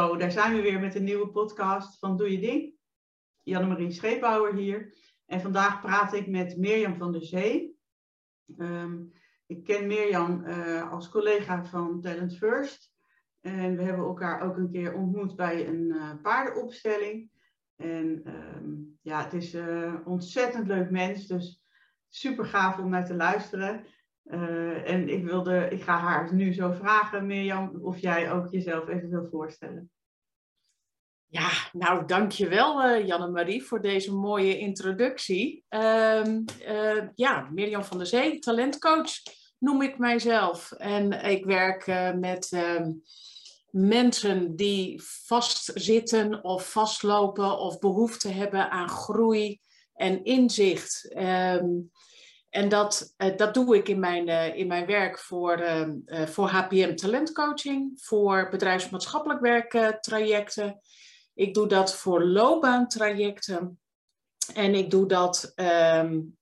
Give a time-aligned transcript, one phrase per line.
[0.00, 2.74] Zo, daar zijn we weer met een nieuwe podcast van Doe Je Ding.
[3.42, 4.94] Janne-Marie Scheepbouwer hier.
[5.26, 7.78] En vandaag praat ik met Mirjam van der Zee.
[8.58, 9.02] Ehm,
[9.46, 12.92] ik ken Mirjam uh, als collega van Talent First.
[13.40, 17.30] En we hebben elkaar ook een keer ontmoet bij een uh, paardenopstelling.
[17.76, 18.22] En
[18.56, 21.26] um, ja, het is een ontzettend leuk mens.
[21.26, 21.62] Dus
[22.08, 23.84] super gaaf om naar te luisteren.
[24.24, 28.88] Uh, en ik, wilde, ik ga haar nu zo vragen, Mirjam, of jij ook jezelf
[28.88, 29.90] even wil voorstellen.
[31.26, 35.64] Ja, nou dankjewel uh, Janne-Marie voor deze mooie introductie.
[35.70, 36.24] Uh,
[36.68, 39.12] uh, ja, Mirjam van der Zee, talentcoach
[39.58, 40.72] noem ik mijzelf.
[40.72, 42.92] En ik werk met ehm,
[43.70, 49.60] mensen die vastzitten of vastlopen of behoefte hebben aan groei
[49.94, 51.14] en inzicht.
[51.16, 51.90] Um,
[52.50, 56.48] en dat, uh, dat doe ik in mijn, uh, in mijn werk voor, uh, voor
[56.48, 60.80] HPM talentcoaching, voor bedrijfsmaatschappelijk werk trajecten.
[61.34, 63.80] Ik doe dat voor loopbaantrajecten.
[64.54, 66.36] En ik doe dat um,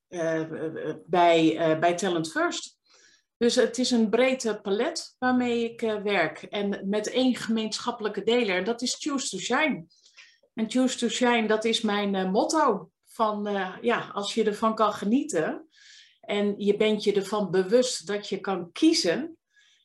[1.06, 2.78] bij, bij Talent First.
[3.36, 6.42] Dus het is een breed palet waarmee ik werk.
[6.42, 9.84] En met één gemeenschappelijke deler, dat is Choose to Shine.
[10.54, 12.90] En Choose to Shine, dat is mijn motto.
[13.06, 13.48] Van
[13.80, 15.67] ja, als je ervan kan genieten,
[16.28, 19.38] en je bent je ervan bewust dat je kan kiezen,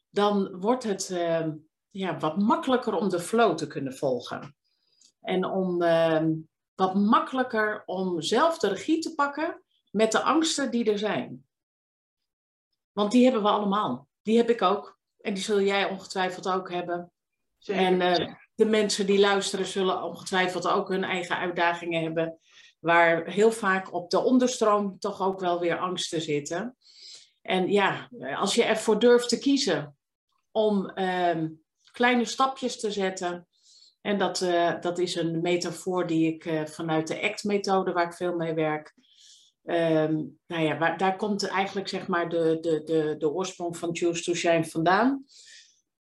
[0.10, 1.48] dan wordt het uh,
[1.90, 4.56] ja, wat makkelijker om de flow te kunnen volgen.
[5.22, 6.24] En om uh,
[6.76, 11.46] wat makkelijker om zelf de regie te pakken met de angsten die er zijn.
[12.92, 14.08] Want die hebben we allemaal.
[14.22, 15.00] Die heb ik ook.
[15.20, 17.12] En die zul jij ongetwijfeld ook hebben.
[17.58, 17.84] Zeker.
[17.84, 22.40] En uh, de mensen die luisteren zullen ongetwijfeld ook hun eigen uitdagingen hebben
[22.84, 26.76] waar heel vaak op de onderstroom toch ook wel weer angsten zitten.
[27.42, 29.98] En ja, als je ervoor durft te kiezen
[30.52, 31.44] om uh,
[31.92, 33.48] kleine stapjes te zetten.
[34.02, 38.14] En dat, uh, dat is een metafoor die ik uh, vanuit de ACT-methode, waar ik
[38.14, 38.96] veel mee werk.
[39.66, 43.96] Um, nou ja, waar, daar komt eigenlijk zeg maar de, de, de, de oorsprong van
[43.96, 45.26] Choose to Shine vandaan.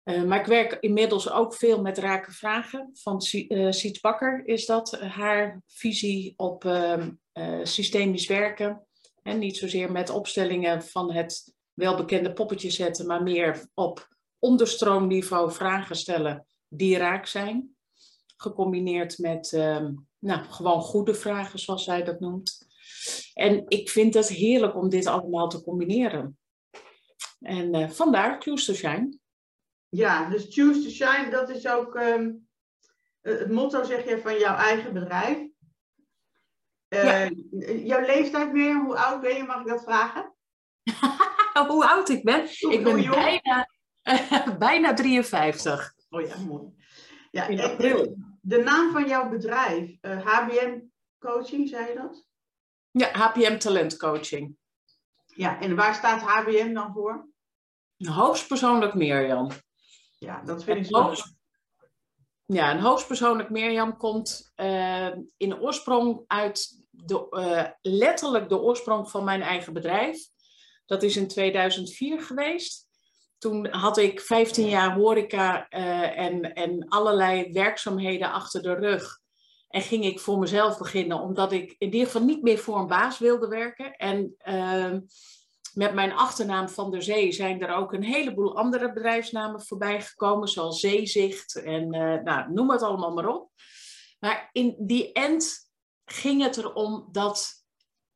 [0.04, 2.90] Uh, maar ik werk inmiddels ook veel met rake vragen.
[2.94, 7.08] Van uh, Bakker is dat haar visie op uh,
[7.64, 8.88] systemisch werken.
[9.22, 14.08] En niet zozeer met opstellingen van het welbekende poppetje zetten, maar meer op
[14.40, 17.76] onderstroomniveau vragen stellen die raak zijn.
[18.38, 22.68] Gecombineerd met ehm, nou, gewoon goede vragen, zoals zij dat noemt.
[23.34, 26.38] En ik vind het heerlijk om dit allemaal te combineren.
[27.40, 29.22] En vandaar Shine.
[29.94, 32.48] Ja, dus choose to shine, dat is ook um,
[33.22, 35.38] het motto, zeg je, van jouw eigen bedrijf.
[36.90, 37.30] Uh, ja.
[37.74, 40.34] Jouw leeftijd meer, hoe oud ben je, mag ik dat vragen?
[41.68, 42.48] hoe oud ik ben?
[42.60, 43.70] Hoe, ik ben bijna,
[44.04, 45.94] uh, bijna 53.
[46.10, 46.74] Oh ja, mooi.
[47.32, 48.18] Ja, In april.
[48.42, 50.80] De naam van jouw bedrijf, uh, eh, HBM
[51.20, 52.26] Coaching, zei je dat?
[52.92, 54.58] Ja, HBM Talent Coaching.
[55.26, 57.28] Ja, en waar staat HBM dan voor?
[57.98, 59.50] Hoogstpersoonlijk Mirjam.
[60.24, 61.14] Ja, dat vind ik zo.
[62.46, 69.24] Ja, een hoogstpersoonlijk Mirjam komt uh, in oorsprong uit de, uh, letterlijk de oorsprong van
[69.24, 70.28] mijn eigen bedrijf.
[70.86, 72.88] Dat is in 2004 geweest.
[73.38, 79.20] Toen had ik 15 jaar horeca uh, en, en allerlei werkzaamheden achter de rug.
[79.68, 82.88] En ging ik voor mezelf beginnen, omdat ik in ieder geval niet meer voor een
[82.88, 83.96] baas wilde werken.
[83.96, 85.00] En ehm,
[85.76, 90.48] met mijn achternaam Van der Zee zijn er ook een heleboel andere bedrijfsnamen voorbij gekomen,
[90.48, 93.50] zoals Zeezicht en uh, nou, noem het allemaal maar op.
[94.20, 95.72] Maar in die end
[96.06, 97.64] ging het erom dat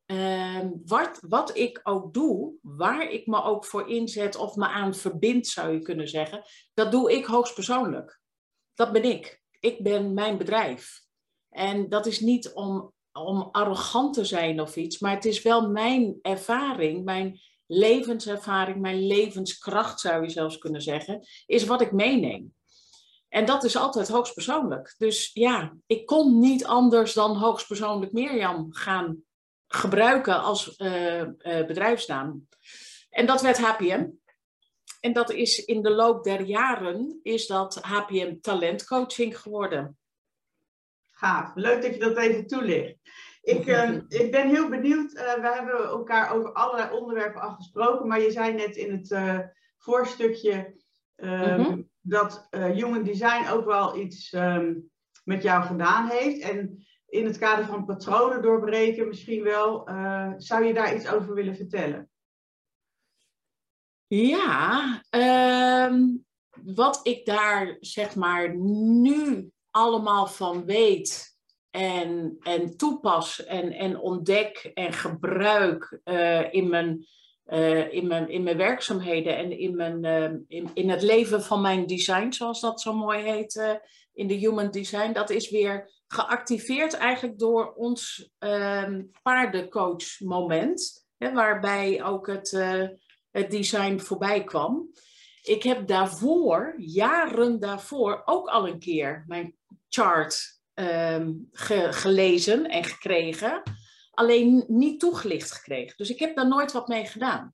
[0.06, 4.96] uh, wat, wat ik ook doe, waar ik me ook voor inzet of me aan
[4.96, 8.22] verbind, zou je kunnen zeggen, dat doe ik hoogstpersoonlijk.
[8.74, 9.42] Dat ben ik.
[9.60, 11.02] Ik ben mijn bedrijf.
[11.50, 12.94] En dat is niet om
[13.26, 19.08] om arrogant te zijn of iets, maar het is wel mijn ervaring, mijn levenservaring, mijn
[19.08, 22.56] levenskracht zou je zelfs kunnen zeggen, is wat ik meeneem.
[23.30, 24.96] En dat is altijd hoogstpersoonlijk.
[24.98, 29.24] Dus ja, ik kon niet anders dan hoogstpersoonlijk Mirjam gaan
[29.68, 32.48] gebruiken als uh, bedrijfsnaam.
[33.10, 34.08] En dat werd HPM.
[35.00, 39.98] En dat is in de loop der jaren is dat HPM talentcoaching geworden.
[41.18, 42.96] Gaaf, leuk dat je dat even toelicht.
[43.42, 43.92] Ik, uh,
[44.22, 45.14] ik ben heel benieuwd.
[45.14, 49.40] Uh, we hebben elkaar over allerlei onderwerpen afgesproken, maar je zei net in het uh,
[49.78, 50.76] voorstukje
[51.16, 51.90] um, mm-hmm.
[52.02, 54.90] dat Human Design ook wel iets um,
[55.24, 56.42] met jou gedaan heeft.
[56.42, 59.90] En in het kader van patronen doorbreken misschien wel.
[60.38, 62.10] zou je daar iets over willen vertellen?
[64.08, 65.02] Ja,
[65.90, 66.26] um,
[66.64, 71.36] wat ik daar zeg maar nu allemaal van weet
[71.72, 77.08] en, en toepas en, en ontdek en gebruik uh, in, mijn,
[77.48, 81.62] uh, in, mijn, in mijn werkzaamheden en in, mijn, uh, in, in het leven van
[81.62, 83.80] mijn design, zoals dat zo mooi heet
[84.14, 88.30] in de Human Design, dat is weer geactiveerd eigenlijk door ons
[89.22, 92.52] paardencoach moment, hè, waarbij ook het,
[93.32, 94.90] het design voorbij kwam.
[95.48, 99.56] Ik heb daarvoor, jaren daarvoor, ook al een keer mijn
[99.90, 103.64] chart um, gelezen en gekregen.
[104.12, 105.98] Alleen niet toegelicht gekregen.
[105.98, 107.54] Dus ik heb daar nooit wat mee gedaan.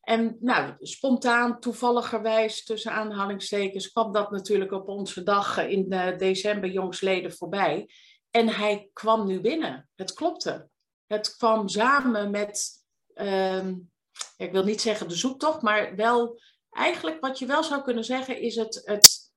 [0.00, 6.70] En nou, spontaan, toevalligerwijs, tussen aanhalingstekens, kwam dat natuurlijk op onze dag in uh, december
[6.70, 7.90] jongsleden voorbij.
[8.30, 9.88] En hij kwam nu binnen.
[9.94, 10.68] Het klopte.
[11.06, 12.70] Het kwam samen met,
[13.14, 13.90] um,
[14.36, 16.40] ik wil niet zeggen de zoektocht, maar wel
[16.76, 19.32] eigenlijk wat je wel zou kunnen zeggen is het, het,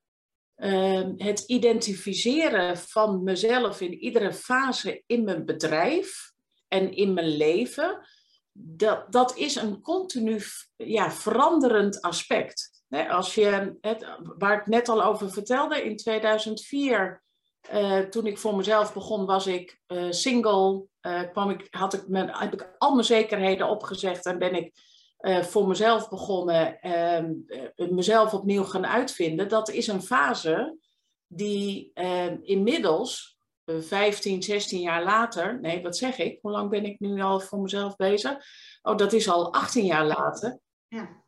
[0.58, 6.32] uh, het identificeren van mezelf in iedere fase in mijn bedrijf
[6.68, 8.08] en in mijn leven.
[8.52, 10.42] Dat, dat is een continu
[10.76, 12.84] ja, veranderend aspect.
[13.10, 13.78] als je,
[14.38, 17.22] waar ik net al over vertelde, in 2004,
[17.72, 20.88] uh, eh, toen ik voor mezelf begon, was ik uh, single.
[21.02, 24.74] Uh, kwam ik, had ik heb ik al mijn zekerheden opgezegd en ben ik
[25.22, 30.78] uh, voor mezelf begonnen, uh, mezelf opnieuw gaan uitvinden, dat is een fase
[31.28, 36.40] die uh, inmiddels, 15, 16 jaar later, nee, wat zeg ik?
[36.42, 38.38] Hoe lang ben ik nu al voor mezelf bezig?
[38.82, 40.60] Oh, dat is al 18 jaar later.
[40.88, 41.24] Ja.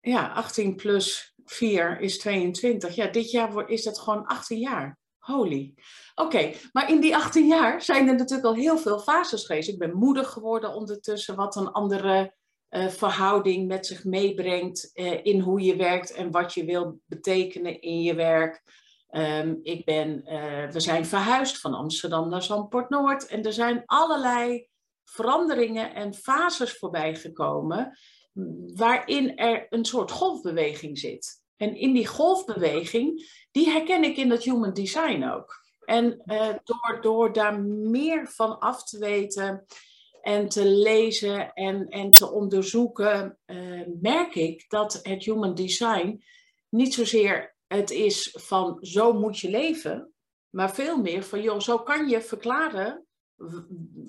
[0.00, 2.94] Ja, 18 plus 4 is 22.
[2.94, 4.98] Ja, dit jaar is dat gewoon 18 jaar.
[5.18, 5.74] Holy.
[6.14, 9.68] Oké, maar in die 18 jaar zijn er natuurlijk al heel veel fases geweest.
[9.68, 12.34] Ik ben moeder geworden ondertussen, wat een andere
[12.70, 17.80] uh, verhouding met zich meebrengt uh, in hoe je werkt en wat je wil betekenen
[17.80, 18.62] in je werk.
[19.10, 23.82] Um, ik ben, uh, we zijn verhuisd van Amsterdam naar Zandpoort Noord en er zijn
[23.86, 24.68] allerlei
[25.04, 27.98] veranderingen en fases voorbij gekomen
[28.74, 31.42] waarin er een soort golfbeweging zit.
[31.56, 35.58] En in die golfbeweging, die herken ik in dat human design ook.
[35.84, 36.22] En
[36.64, 39.66] door, door daar meer van af te weten,
[40.22, 46.24] en te lezen en, en te onderzoeken, uh, merk ik dat het human design
[46.68, 50.12] niet zozeer het is van zo moet je leven,
[50.50, 53.04] maar veel meer van joh, zo kan je verklaren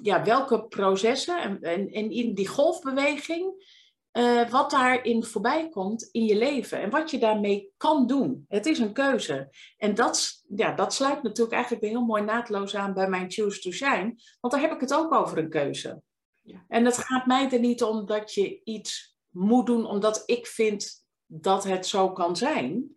[0.01, 3.53] ja, welke processen en, en, en in die golfbeweging,
[4.13, 8.45] uh, wat daarin voorbij komt in je leven en wat je daarmee kan doen.
[8.47, 9.49] Het is een keuze.
[9.77, 13.71] En dat, ja, dat sluit natuurlijk eigenlijk heel mooi naadloos aan bij mijn Choose to
[13.71, 16.01] Shine, want daar heb ik het ook over een keuze.
[16.41, 16.65] Ja.
[16.67, 21.05] En het gaat mij er niet om dat je iets moet doen omdat ik vind
[21.25, 22.95] dat het zo kan zijn.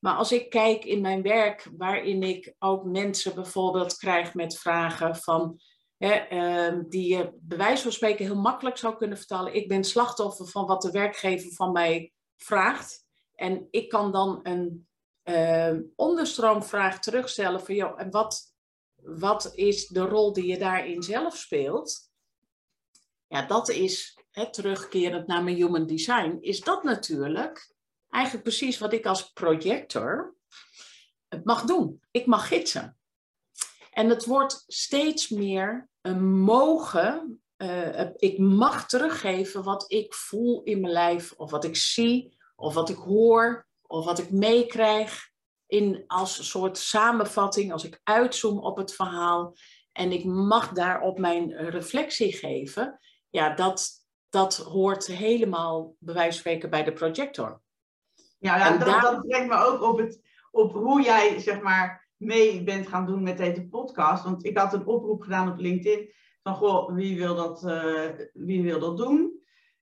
[0.00, 5.16] Maar als ik kijk in mijn werk, waarin ik ook mensen bijvoorbeeld krijg met vragen
[5.16, 5.60] van,
[6.00, 9.54] uh, die je bij wijze van spreken heel makkelijk zou kunnen vertalen.
[9.54, 13.04] Ik ben slachtoffer van wat de werkgever van mij vraagt.
[13.34, 14.88] En ik kan dan een
[15.24, 18.54] uh, onderstroomvraag terugstellen van, joh, en wat,
[18.94, 22.10] wat is de rol die je daarin zelf speelt?
[23.26, 27.74] Ja, dat is, hè, terugkerend naar mijn human design, is dat natuurlijk
[28.08, 30.34] eigenlijk precies wat ik als projector
[31.44, 32.02] mag doen.
[32.10, 32.98] Ik mag gidsen.
[33.90, 37.42] En het wordt steeds meer een mogen.
[37.56, 42.74] Uh, ik mag teruggeven wat ik voel in mijn lijf, of wat ik zie, of
[42.74, 45.28] wat ik hoor, of wat ik meekrijg.
[45.66, 49.56] In als een soort samenvatting, als ik uitzoom op het verhaal.
[49.92, 53.90] En ik mag daarop mijn reflectie geven ja, dat,
[54.30, 57.60] dat hoort helemaal bij wijze van spreken bij de projector.
[58.38, 59.00] Ja, ja dat, daar...
[59.00, 63.22] dat brengt me ook op, het, op hoe jij zeg maar mee bent gaan doen
[63.22, 64.24] met deze podcast.
[64.24, 66.12] Want ik had een oproep gedaan op LinkedIn
[66.42, 69.38] van goh, wie wil dat, uh, wie wil dat doen?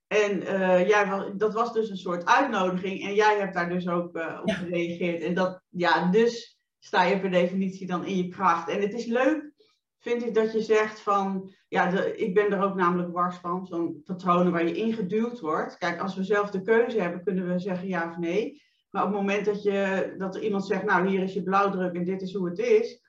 [0.06, 4.16] En uh, jij, dat was dus een soort uitnodiging en jij hebt daar dus ook
[4.16, 5.22] uh, op gereageerd.
[5.22, 8.68] En dat, ja, dus sta je per definitie dan in je kracht.
[8.68, 9.52] En het is leuk
[9.98, 13.66] vind ik dat je zegt van, ja, de, ik ben er ook namelijk wars van,
[13.66, 15.78] zo'n patronen waar je ingeduwd wordt.
[15.78, 18.62] Kijk, als we zelf de keuze hebben, kunnen we zeggen ja of nee.
[18.90, 22.04] Maar op het moment dat, je, dat iemand zegt, nou hier is je blauwdruk en
[22.04, 23.02] dit is hoe het is,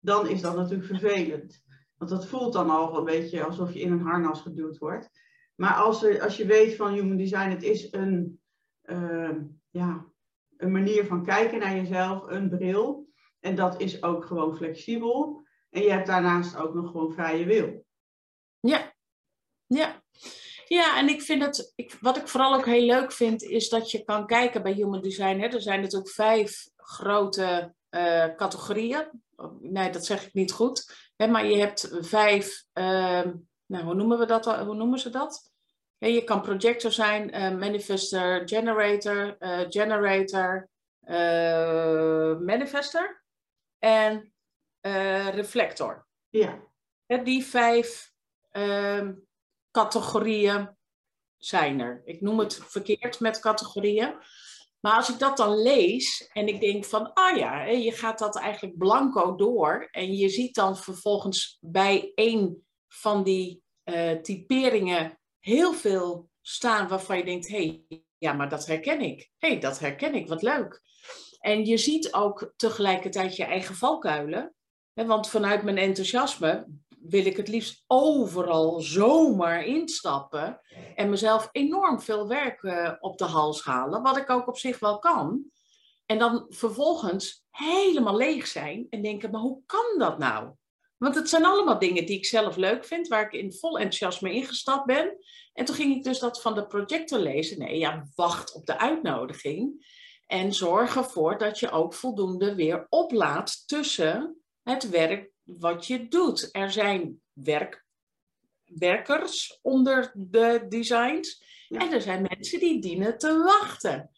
[0.00, 1.64] dan is dat natuurlijk vervelend.
[1.96, 5.10] Want dat voelt dan al een beetje alsof je in een harnas geduwd wordt.
[5.54, 8.40] Maar als, er, als je weet van human design, het is een,
[8.84, 9.36] uh,
[9.70, 10.06] ja,
[10.56, 13.08] een manier van kijken naar jezelf, een bril.
[13.40, 15.46] En dat is ook gewoon flexibel.
[15.70, 17.84] En je hebt daarnaast ook nog gewoon vrije wil.
[18.60, 18.92] Ja,
[19.66, 19.99] ja.
[20.72, 23.90] Ja, en ik vind het, ik, wat ik vooral ook heel leuk vind, is dat
[23.90, 25.38] je kan kijken bij Human Design.
[25.38, 29.22] Hè, er zijn natuurlijk vijf grote uh, categorieën.
[29.60, 31.10] Nee, dat zeg ik niet goed.
[31.16, 33.22] Hè, maar je hebt vijf, uh,
[33.66, 34.44] nou, hoe noemen we dat?
[34.44, 35.52] Hoe noemen ze dat?
[35.98, 40.68] Ja, je kan projector zijn, uh, manifester, generator, uh, generator,
[42.44, 43.24] manifester
[43.78, 44.32] en
[45.34, 46.06] reflector.
[46.28, 46.58] Ja.
[47.06, 48.12] Die vijf
[48.50, 49.12] ehm,
[49.70, 50.76] categorieën
[51.36, 52.02] zijn er.
[52.04, 54.14] Ik noem het verkeerd met categorieën.
[54.80, 58.36] Maar als ik dat dan lees en ik denk van, ah ja, je gaat dat
[58.36, 65.72] eigenlijk blanco door en je ziet dan vervolgens bij één van die uh, typeringen heel
[65.72, 69.30] veel staan waarvan je denkt, hé, hey, ja, maar dat herken ik.
[69.38, 70.82] Hé, hey, dat herken ik, wat leuk.
[71.38, 74.54] En je ziet ook tegelijkertijd je eigen valkuilen.
[74.92, 76.66] Hè, want vanuit mijn enthousiasme
[77.00, 80.60] wil ik het liefst overal zomaar instappen
[80.94, 84.78] en mezelf enorm veel werk uh, op de hals halen, wat ik ook op zich
[84.78, 85.44] wel kan.
[86.06, 90.50] En dan vervolgens helemaal leeg zijn en denken, maar hoe kan dat nou?
[90.96, 94.32] Want het zijn allemaal dingen die ik zelf leuk vind, waar ik in vol enthousiasme
[94.32, 95.16] ingestapt ben.
[95.52, 97.58] En toen ging ik dus dat van de projector lezen.
[97.58, 99.86] Nee, ja, wacht op de uitnodiging.
[100.26, 106.48] En zorg ervoor dat je ook voldoende weer oplaat tussen het werk wat je doet.
[106.52, 107.84] Er zijn werk,
[108.64, 114.10] werkers onder de designs en er zijn mensen die dienen te wachten.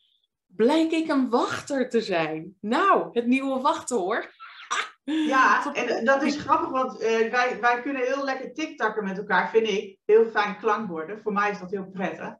[0.46, 2.56] Blijk ik een wachter te zijn?
[2.60, 4.30] Nou, het nieuwe wachten hoor.
[5.04, 9.50] Ja, en dat is grappig, want uh, wij, wij kunnen heel lekker tiktakken met elkaar,
[9.50, 9.98] vind ik.
[10.04, 11.20] Heel fijn klankborden.
[11.20, 12.34] Voor mij is dat heel prettig.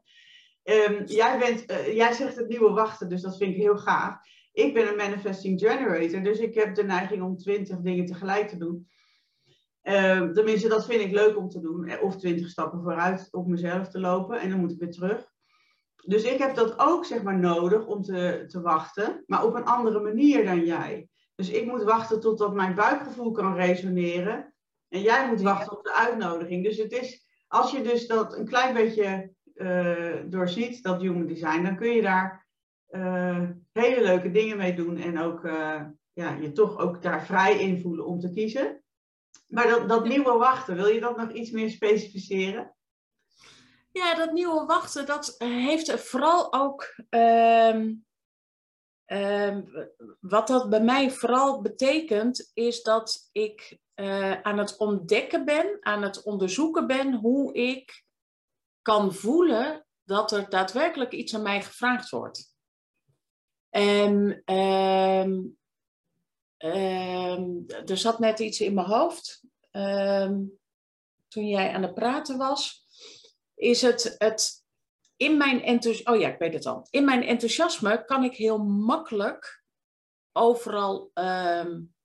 [0.63, 4.15] Um, jij, bent, uh, jij zegt het nieuwe wachten, dus dat vind ik heel gaaf.
[4.53, 8.57] Ik ben een manifesting generator, dus ik heb de neiging om twintig dingen tegelijk te
[8.57, 8.87] doen.
[9.83, 11.87] Uh, tenminste, dat vind ik leuk om te doen.
[11.87, 15.31] Eh, of twintig stappen vooruit op mezelf te lopen en dan moet ik weer terug.
[16.05, 19.65] Dus ik heb dat ook zeg maar nodig om te, te wachten, maar op een
[19.65, 21.07] andere manier dan jij.
[21.35, 24.53] Dus ik moet wachten totdat mijn buikgevoel kan resoneren.
[24.89, 26.63] En jij moet wachten op de uitnodiging.
[26.63, 31.63] Dus het is, als je dus dat een klein beetje uh, doorziet, dat human design,
[31.63, 32.42] dan kun je daar
[32.95, 35.81] uh, hele leuke dingen mee doen en ook uh,
[36.13, 38.83] ja, je toch ook daar vrij in voelen om te kiezen.
[39.47, 42.75] Maar dat, dat nieuwe wachten, wil je dat nog iets meer specificeren?
[43.91, 46.95] Ja, dat nieuwe wachten, dat heeft vooral ook.
[47.09, 48.05] Um,
[49.05, 55.77] um, wat dat bij mij vooral betekent, is dat ik uh, aan het ontdekken ben,
[55.79, 58.03] aan het onderzoeken ben hoe ik
[58.81, 62.52] kan voelen dat er daadwerkelijk iets aan mij gevraagd wordt.
[63.73, 65.57] En um,
[66.57, 70.59] um, er zat net iets in mijn hoofd um,
[71.27, 72.85] toen jij aan het praten was.
[73.55, 74.63] Is het, het
[75.15, 76.87] in mijn enthousiasme, oh ja, ik weet het al.
[76.89, 79.63] In mijn enthousiasme kan ik heel makkelijk
[80.31, 81.11] overal,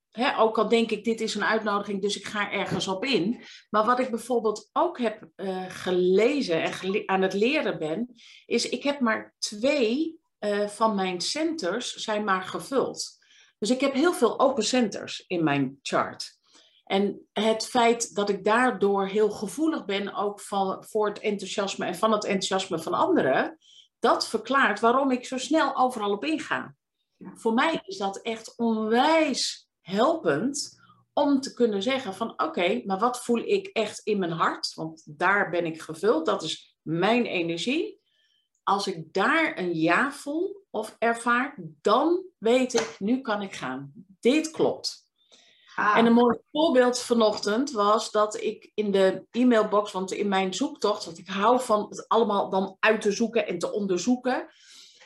[0.09, 3.43] hè, ook al denk ik dit is een uitnodiging, dus ik ga ergens op in.
[3.69, 8.13] Maar wat ik bijvoorbeeld ook heb uh, gelezen en aan het leren ben,
[8.45, 13.17] is ik heb maar twee uh, van mijn centers zijn maar gevuld.
[13.57, 16.37] Dus ik heb heel veel open centers in mijn chart.
[16.83, 21.95] En het feit dat ik daardoor heel gevoelig ben ook van, voor het enthousiasme en
[21.95, 23.57] van het enthousiasme van anderen,
[23.99, 26.75] dat verklaart waarom ik zo snel overal op inga.
[27.17, 30.79] Voor mij is dat echt onwijs helpend
[31.13, 34.73] om te kunnen zeggen van oké, maar wat voel ik echt in mijn hart?
[34.73, 37.98] Want daar ben ik gevuld, dat is mijn energie
[38.69, 43.91] als ik daar een ja voel of ervaar, dan weet ik, nu kan ik gaan.
[44.19, 45.07] Dit klopt.
[45.75, 45.97] Ah.
[45.97, 51.05] En een mooi voorbeeld vanochtend was dat ik in de e-mailbox, want in mijn zoektocht,
[51.05, 54.47] want ik hou van het allemaal dan uit te zoeken en te onderzoeken,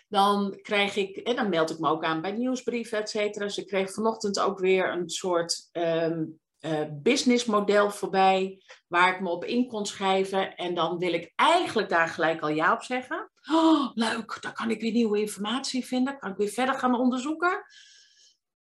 [0.07, 3.45] dan krijg ik, en dan meld ik me ook aan bij nieuwsbrieven, et cetera.
[3.45, 9.29] Dus ik kreeg vanochtend ook weer een soort um, uh, businessmodel voorbij, waar ik me
[9.29, 10.55] op in kon schrijven.
[10.55, 13.31] En dan wil ik eigenlijk daar gelijk al ja op zeggen.
[13.51, 16.17] Oh, leuk, daar kan ik weer nieuwe informatie vinden.
[16.17, 17.65] Kan ik weer verder gaan onderzoeken.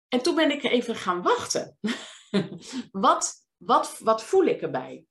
[0.07, 1.77] En toen ben ik even gaan wachten.
[2.91, 5.03] wat, wat, wat voel ik erbij?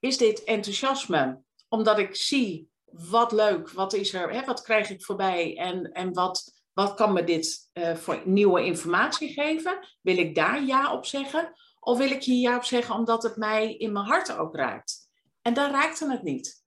[0.00, 1.42] Is dit enthousiasme?
[1.68, 6.12] Omdat ik zie, wat leuk, wat is er, hè, wat krijg ik voorbij en, en
[6.12, 9.78] wat, wat kan me dit uh, voor nieuwe informatie geven?
[10.00, 11.52] Wil ik daar ja op zeggen?
[11.84, 15.08] Of wil ik hier ja op zeggen omdat het mij in mijn hart ook raakt?
[15.42, 16.64] En daar raakte het niet.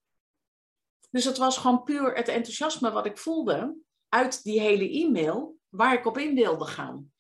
[1.10, 3.76] Dus het was gewoon puur het enthousiasme wat ik voelde
[4.10, 7.12] uit die hele e-mail waar ik op in wilde gaan.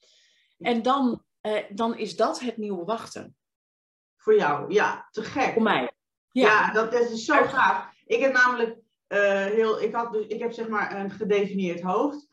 [0.57, 3.35] En dan, eh, dan is dat het nieuwe wachten.
[4.17, 5.53] Voor jou, ja, te gek.
[5.53, 5.91] Voor mij.
[6.31, 7.91] Ja, ja dat, is zo gaaf.
[8.05, 12.26] Ik heb namelijk uh, heel, ik, had dus, ik heb zeg maar een gedefinieerd hoofd.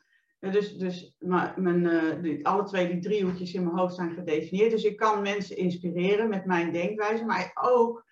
[0.53, 1.17] Dus dus
[1.57, 1.85] mijn,
[2.25, 4.71] uh, alle twee die driehoekjes in mijn hoofd zijn gedefinieerd.
[4.71, 7.25] Dus ik kan mensen inspireren met mijn denkwijze.
[7.25, 8.05] Maar ook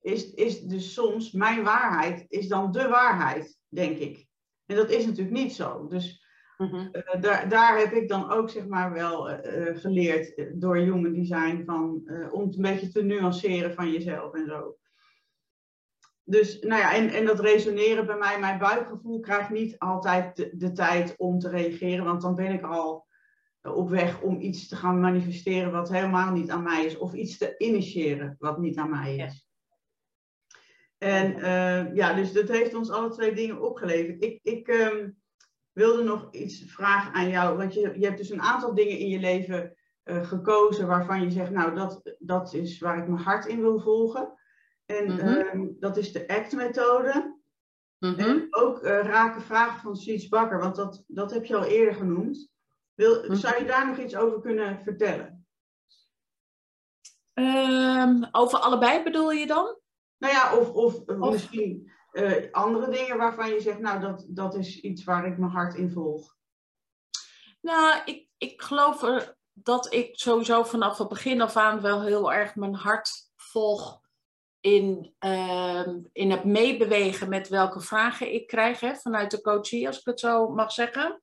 [0.00, 4.26] is, is dus soms mijn waarheid is dan de waarheid, denk ik.
[4.66, 5.86] En dat is natuurlijk niet zo.
[5.86, 6.26] Dus
[6.56, 6.90] mm
[7.20, 9.22] daar, daar heb ik dan ook zeg maar wel
[9.74, 14.76] geleerd door human design van, om het een beetje te nuanceren van jezelf en zo
[16.28, 20.50] dus nou ja, en, en dat resoneren bij mij, mijn buikgevoel krijgt niet altijd de,
[20.52, 23.06] de, tijd om te reageren, want dan ben ik al
[23.62, 27.38] op weg om iets te gaan manifesteren wat helemaal niet aan mij is, of iets
[27.38, 29.48] te initiëren wat niet aan mij is.
[30.98, 34.22] En uh, ja, dus dat heeft ons alle twee dingen opgeleverd.
[34.22, 35.16] Ik, ik um,
[35.72, 39.08] wilde nog iets vragen aan jou, want je, je hebt dus een aantal dingen in
[39.08, 43.46] je leven uh, gekozen waarvan je zegt, nou, dat, dat is waar ik mijn hart
[43.46, 44.36] in wil volgen.
[44.88, 45.76] En mm -hmm.
[45.80, 47.36] dat is de ACT-methode.
[47.98, 48.18] Mm -hmm.
[48.18, 51.94] En ook uh, raken vragen van Siets Bakker, want dat, dat heb je al eerder
[51.94, 52.50] genoemd.
[52.94, 53.36] Wil, mm -hmm.
[53.36, 55.46] Zou je daar nog iets over kunnen vertellen?
[57.34, 59.78] Um, over allebei bedoel je dan?
[60.18, 61.30] Nou ja, of, of, of...
[61.30, 65.50] misschien uh, andere dingen waarvan je zegt, nou, dat, dat is iets waar ik mijn
[65.50, 66.36] hart in volg.
[67.60, 72.32] Nou, ik, ik geloof er dat ik sowieso vanaf het begin af aan wel heel
[72.32, 74.06] erg mijn hart volg
[74.60, 79.98] in, uh, in het meebewegen met welke vragen ik krijg hè, vanuit de coachie, als
[79.98, 81.20] ik het zo mag zeggen.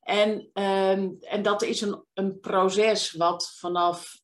[0.00, 4.20] En, uh, en dat is een, een proces wat vanaf,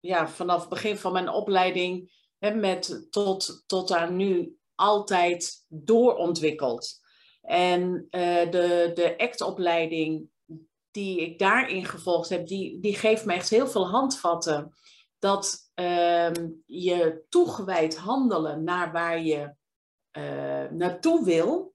[0.00, 7.02] ja, vanaf begin van mijn opleiding hè, met, tot, tot aan nu altijd doorontwikkeld.
[7.42, 10.28] En uh, de, de ACT-opleiding
[10.90, 14.72] die ik daarin gevolgd heb, die, die geeft me echt heel veel handvatten
[15.24, 19.54] dat ehm, je toegewijd handelen naar waar je
[20.12, 21.74] uh, naartoe wil,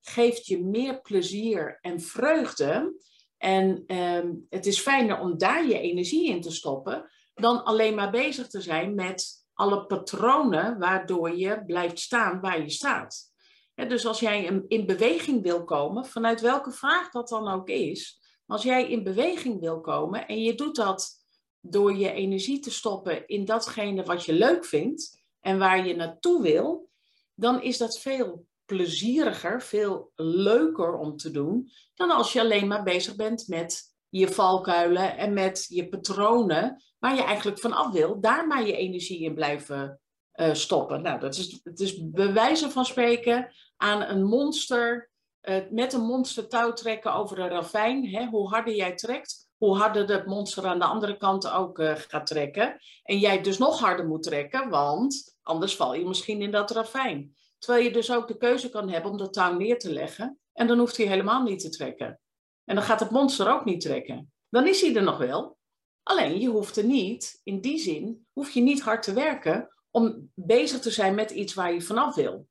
[0.00, 3.00] geeft je meer plezier en vreugde.
[3.36, 8.10] En ehm, het is fijner om daar je energie in te stoppen, dan alleen maar
[8.10, 13.32] bezig te zijn met alle patronen waardoor je blijft staan waar je staat.
[13.74, 18.62] dus als jij in beweging wil komen, vanuit welke vraag dat dan ook is, als
[18.62, 21.19] jij in beweging wil komen en je doet dat
[21.60, 26.42] door je energie te stoppen in datgene wat je leuk vindt en waar je naartoe
[26.42, 26.88] wil,
[27.34, 32.82] dan is dat veel plezieriger, veel leuker om te doen dan als je alleen maar
[32.82, 38.20] bezig bent met je valkuilen en met je patronen waar je eigenlijk van af wil,
[38.20, 40.00] daar maar je energie in blijven
[40.34, 41.02] uh, stoppen.
[41.02, 45.10] Nou, dat is, het is bewijzen van spreken aan een monster,
[45.42, 48.06] uh, met een monster touw trekken over een ravijn.
[48.08, 48.26] Hè?
[48.26, 52.26] Hoe harder jij trekt, hoe harder het monster aan de andere kant ook uh, gaat
[52.26, 52.80] trekken.
[53.02, 57.34] En jij dus nog harder moet trekken, want anders val je misschien in dat ravijn.
[57.58, 60.38] Terwijl je dus ook de keuze kan hebben om de touw neer te leggen.
[60.52, 62.20] En dan hoeft hij helemaal niet te trekken.
[62.64, 64.32] En dan gaat het monster ook niet trekken.
[64.48, 65.58] Dan is hij er nog wel.
[66.02, 70.30] Alleen je hoeft er niet, in die zin, hoef je niet hard te werken om
[70.34, 72.48] bezig te zijn met iets waar je vanaf wil.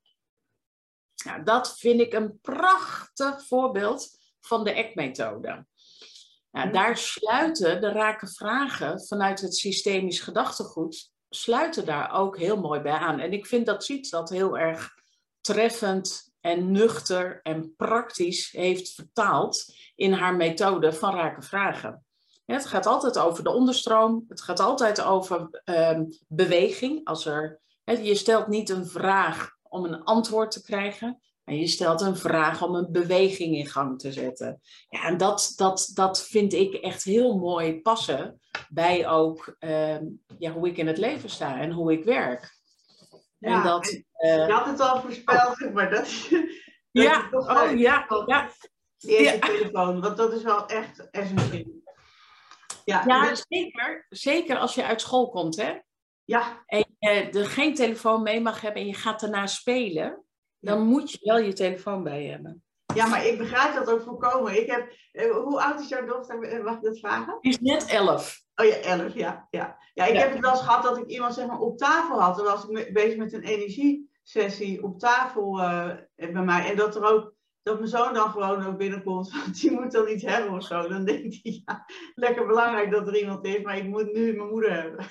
[1.24, 5.66] Nou, dat vind ik een prachtig voorbeeld van de ECK-methode.
[6.50, 12.80] Nou, daar sluiten de rake vragen vanuit het systemisch gedachtegoed, sluiten daar ook heel mooi
[12.80, 13.20] bij aan.
[13.20, 14.94] En ik vind dat Siets dat heel erg
[15.40, 22.04] treffend en nuchter en praktisch heeft vertaald in haar methode van rake vragen.
[22.46, 27.04] het gaat altijd over de onderstroom, het gaat altijd over um, beweging.
[27.04, 32.00] Als er, je stelt niet een vraag om een antwoord te krijgen, en je stelt
[32.00, 34.60] een vraag om een beweging in gang te zetten.
[34.88, 40.04] Ja, en dat, dat, dat vind ik echt heel mooi passen bij ook ehm,
[40.38, 42.58] ja, hoe ik in het leven sta en hoe ik werk.
[43.38, 46.42] Ja, en dat, uh, je had het al voorspeld, maar dat, dat
[46.90, 48.50] ja, oh, ja, ja.
[48.98, 51.82] Die eerste telefoon, want dat is wel echt essentieel.
[52.84, 55.78] Ja, ja zeker, zeker als je uit school komt, hè?
[56.24, 56.62] Ja.
[56.66, 60.24] En je er geen telefoon mee mag hebben en je gaat daarna spelen
[60.60, 62.62] dan moet je wel je telefoon bij hebben.
[62.94, 64.60] Ja, maar ik begrijp dat ook volkomen.
[64.60, 66.42] Ik heb, eh, hoe oud is jouw dochter?
[66.42, 67.38] Eh, mag ik dat vragen?
[67.40, 68.42] Die is net elf.
[68.54, 69.46] Oh ja, elf, ja.
[69.50, 72.20] Ja, ja ik heb het wel eens gehad dat ik iemand zeg maar, op tafel
[72.20, 72.36] had.
[72.36, 76.70] Dan was ik bezig met een energiesessie op tafel uh, bij mij.
[76.70, 79.32] En dat er ook, dat mijn zoon dan gewoon ook binnenkomt.
[79.44, 80.88] Want die moet dan iets hebben of zo.
[80.88, 83.62] Dan denkt hij, ja, lekker belangrijk dat er iemand is.
[83.62, 85.06] Maar ik moet nu mijn moeder hebben.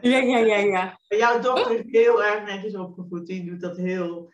[0.00, 0.98] Ja, ja, ja, ja.
[1.18, 3.26] Jouw dochter is heel erg netjes opgevoed.
[3.26, 4.32] Die doet dat heel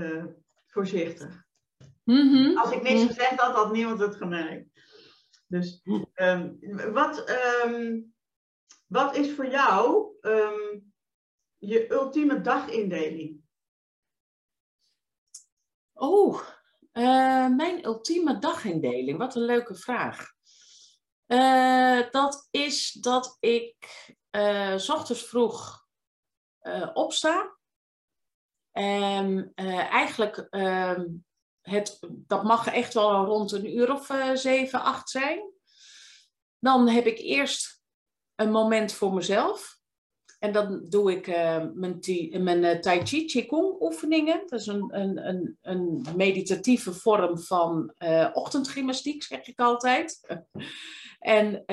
[0.00, 0.24] uh,
[0.66, 1.48] voorzichtig.
[2.04, 2.58] Mm -hmm.
[2.58, 4.68] Als ik niks gezegd had, had niemand het gemerkt.
[5.46, 5.82] Dus
[6.14, 6.58] um,
[6.92, 7.30] wat,
[7.64, 8.14] um,
[8.86, 10.92] wat is voor jou um,
[11.58, 13.40] je ultieme dagindeling?
[15.92, 16.40] Oh,
[16.92, 19.18] uh, mijn ultieme dagindeling.
[19.18, 20.26] Wat een leuke vraag.
[21.26, 23.76] Uh, dat is dat ik
[24.30, 25.88] uh, s ochtends vroeg
[26.92, 27.58] opsta.
[28.80, 29.52] En
[29.90, 31.06] eigenlijk, ehm,
[31.60, 35.40] het, dat mag echt wel rond een uur of zeven, acht zijn.
[36.58, 37.82] Dan heb ik eerst
[38.34, 39.78] een moment voor mezelf.
[40.38, 41.98] En dan doe ik uh, mijn,
[42.42, 44.42] mijn uh, Tai Chi Qigong oefeningen.
[44.46, 50.20] Dat is een, een, een, een meditatieve vorm van uh, ochtendgymnastiek, zeg ik altijd.
[51.18, 51.64] en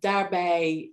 [0.00, 0.92] daarbij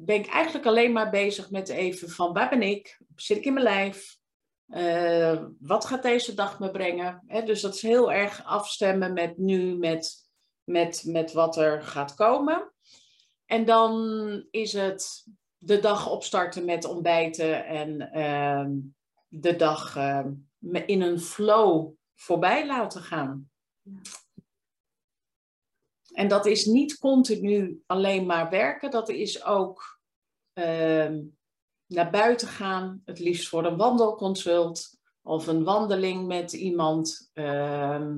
[0.00, 3.00] ben ik eigenlijk alleen maar bezig met even van waar ben ik?
[3.16, 4.16] Zit ik in mijn lijf?
[5.58, 7.22] wat gaat deze dag me brengen?
[7.44, 10.14] dus dat is heel erg afstemmen met nu, met,
[10.64, 12.72] met, met wat er gaat komen.
[13.46, 15.26] En dan is het
[15.58, 18.66] de dag opstarten met ontbijten en uh,
[19.28, 20.26] de dag uh,
[20.86, 23.50] in een flow voorbij laten gaan.
[26.18, 30.00] En dat is niet continu alleen maar werken, dat is ook
[30.54, 31.08] uh,
[31.86, 37.30] naar buiten gaan, het liefst voor een wandelconsult of een wandeling met iemand.
[37.32, 38.16] Ehm,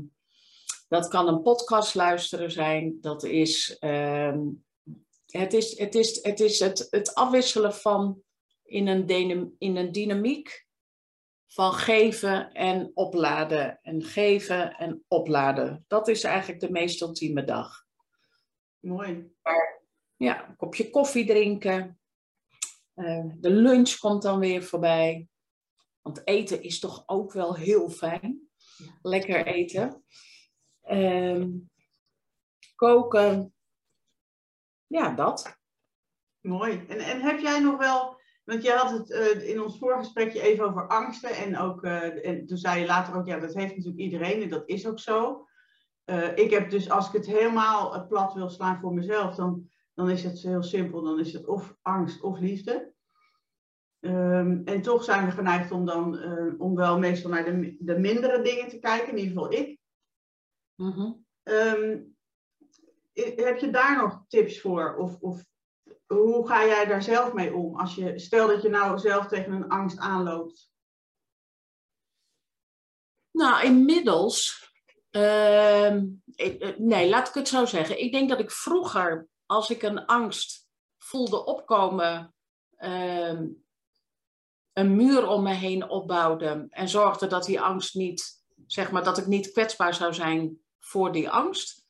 [0.89, 4.41] dat kan een podcast luisteren zijn, dat is ehm,
[5.27, 8.23] het is het, is, het, is het, het afwisselen van
[8.63, 10.67] in een, in een dynamiek
[11.47, 13.79] van geven en opladen.
[13.83, 15.85] En geven en opladen.
[15.89, 17.89] Dat is eigenlijk de meest ultieme dag.
[18.81, 19.33] Mooi.
[19.43, 19.83] Maar,
[20.17, 22.01] ja, een kopje koffie drinken.
[22.95, 25.29] Uh, de lunch komt dan weer voorbij.
[26.01, 28.49] Want eten is toch ook wel heel fijn.
[29.03, 30.05] Lekker eten.
[30.85, 31.47] Uh,
[32.75, 33.55] koken
[34.91, 35.59] ja, dat.
[36.41, 36.85] Mooi.
[36.89, 40.65] En, en heb jij nog wel, want je had het uh, in ons voorgesprekje even
[40.65, 44.03] over angsten en ook, uh, en toen zei je later ook, ja, dat heeft natuurlijk
[44.03, 45.49] iedereen en dat is ook zo.
[46.11, 50.11] Uh, ik heb dus, als ik het helemaal plat wil slaan voor mezelf, dan, dan
[50.11, 51.03] is het heel simpel.
[51.03, 52.93] Dan is het of angst of liefde.
[54.01, 56.19] Um, en toch zijn we geneigd om dan,
[56.59, 59.79] om wel meestal naar de, de mindere dingen te kijken, in ieder geval ik.
[60.77, 61.27] Mm -hmm.
[61.43, 62.17] um,
[63.37, 64.97] heb je daar nog tips voor?
[64.97, 65.45] Of, of
[66.07, 67.77] hoe ga jij daar zelf mee om?
[67.77, 70.71] Als je, stel dat je nou zelf tegen een angst aanloopt.
[73.31, 74.70] Nou, inmiddels.
[75.11, 75.97] Uh,
[76.35, 78.01] ik, nee, laat ik het zo zeggen.
[78.01, 80.69] Ik denk dat ik vroeger, als ik een angst
[80.99, 82.35] voelde opkomen,
[82.79, 83.41] uh,
[84.73, 89.19] een muur om me heen opbouwde en zorgde dat die angst niet, zeg maar, dat
[89.19, 91.85] ik niet kwetsbaar zou zijn voor die angst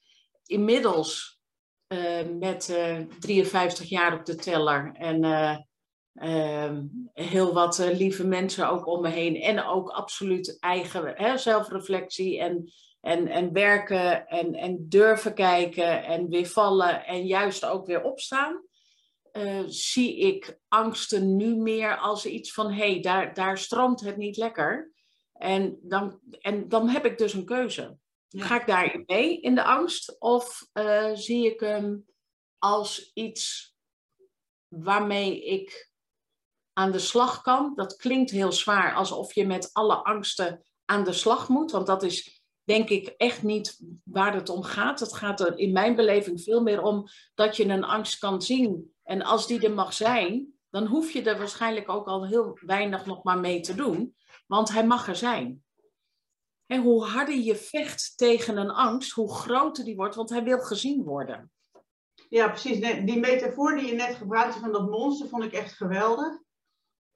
[0.44, 1.40] inmiddels
[1.88, 6.78] uh, met uh, eh, 53 jaar op de teller en uh,
[7.12, 9.36] heel wat lieve mensen ook om me heen.
[9.36, 16.28] En ook absoluut eigen hè, zelfreflectie en, en, en werken en, en durven kijken en
[16.28, 18.64] weer vallen en juist ook weer opstaan.
[19.66, 24.36] zie ik angsten nu meer als iets van hé, hey, daar, daar stroomt het niet
[24.36, 24.92] lekker.
[25.32, 27.98] En dan, en dan heb ik dus een keuze.
[28.28, 30.20] Ga ik daarin mee in de angst?
[30.20, 32.06] Of uh, zie ik hem
[32.58, 33.74] als iets
[34.68, 35.90] waarmee ik
[36.72, 37.74] aan de slag kan?
[37.74, 41.70] Dat klinkt heel zwaar, alsof je met alle angsten aan de slag moet.
[41.70, 42.39] Want dat is
[42.70, 45.00] denk ik echt niet waar het om gaat.
[45.00, 48.94] Het gaat er in mijn beleving veel meer om dat je een angst kan zien.
[49.02, 53.06] En als die er mag zijn, dan hoef je er waarschijnlijk ook al heel weinig
[53.06, 54.14] nog maar mee te doen.
[54.46, 55.64] Want hij mag er zijn.
[56.66, 60.58] En hoe harder je vecht tegen een angst, hoe groter die wordt, want hij wil
[60.58, 61.52] gezien worden.
[62.28, 62.80] Ja, precies.
[62.80, 66.38] Die metafoor die je net gebruikte van dat monster vond ik echt geweldig.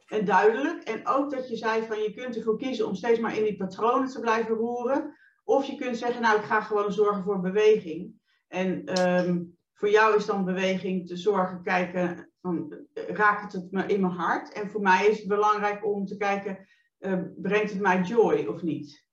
[0.06, 0.82] En duidelijk.
[0.82, 3.56] En ook dat je zei van je kunt ervoor kiezen om steeds maar in die
[3.56, 5.16] patronen te blijven roeren.
[5.44, 8.22] Of je kunt zeggen, nou ik ga gewoon zorgen voor beweging.
[8.48, 14.00] En um, voor jou is dan beweging te zorgen, kijken, van, raakt het me in
[14.00, 14.52] mijn hart?
[14.52, 16.66] En voor mij is het belangrijk om te kijken,
[16.98, 19.04] uh, brengt het mij joy of niet?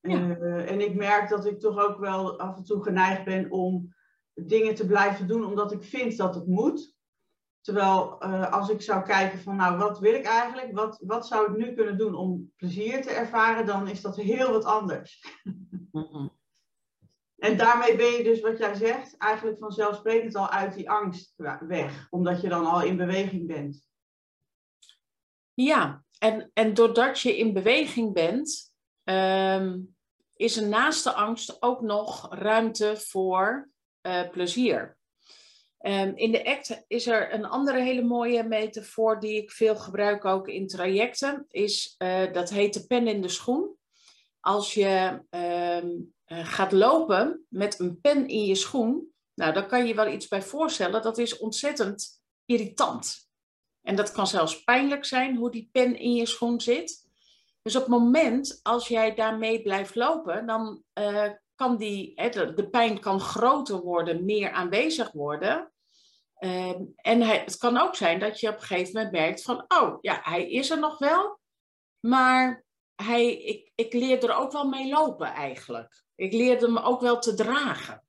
[0.00, 3.94] Uh, en ik merk dat ik toch ook wel af en toe geneigd ben om
[4.34, 6.91] dingen te blijven doen omdat ik vind dat het moet.
[7.62, 11.50] Terwijl uh, als ik zou kijken van nou wat wil ik eigenlijk, wat, wat zou
[11.50, 15.24] ik nu kunnen doen om plezier te ervaren, dan is dat heel wat anders.
[17.36, 22.06] En daarmee ben je dus wat jij zegt, eigenlijk vanzelfsprekend al uit die angst weg,
[22.10, 23.86] omdat je dan al in beweging bent.
[25.54, 28.72] Ja, en, en doordat je in beweging bent,
[29.04, 29.96] um,
[30.36, 33.70] is er naast de angst ook nog ruimte voor
[34.02, 34.96] uh, plezier.
[35.82, 40.24] Ehm, in de ACT is er een andere hele mooie metafoor die ik veel gebruik
[40.24, 41.46] ook in trajecten.
[41.48, 43.76] Is, uh, dat heet de pen in de schoen.
[44.40, 45.88] Als je ehm,
[46.24, 50.28] eh, gaat lopen met een pen in je schoen, nou, dan kan je wel iets
[50.28, 51.02] bij voorstellen.
[51.02, 53.28] Dat is ontzettend irritant.
[53.82, 57.10] En dat kan zelfs pijnlijk zijn hoe die pen in je schoen zit.
[57.62, 62.14] Dus op het moment als jij daarmee blijft lopen, dan uh, kan die,
[62.54, 65.71] de pijn kan groter worden, meer aanwezig worden.
[66.42, 69.98] Ehm, en het kan ook zijn dat je op een gegeven moment merkt van, oh
[70.00, 71.38] ja, hij is er nog wel,
[72.00, 76.02] maar hij, ik, ik leer er ook wel mee lopen eigenlijk.
[76.14, 78.04] Ik leerde hem ook wel te dragen.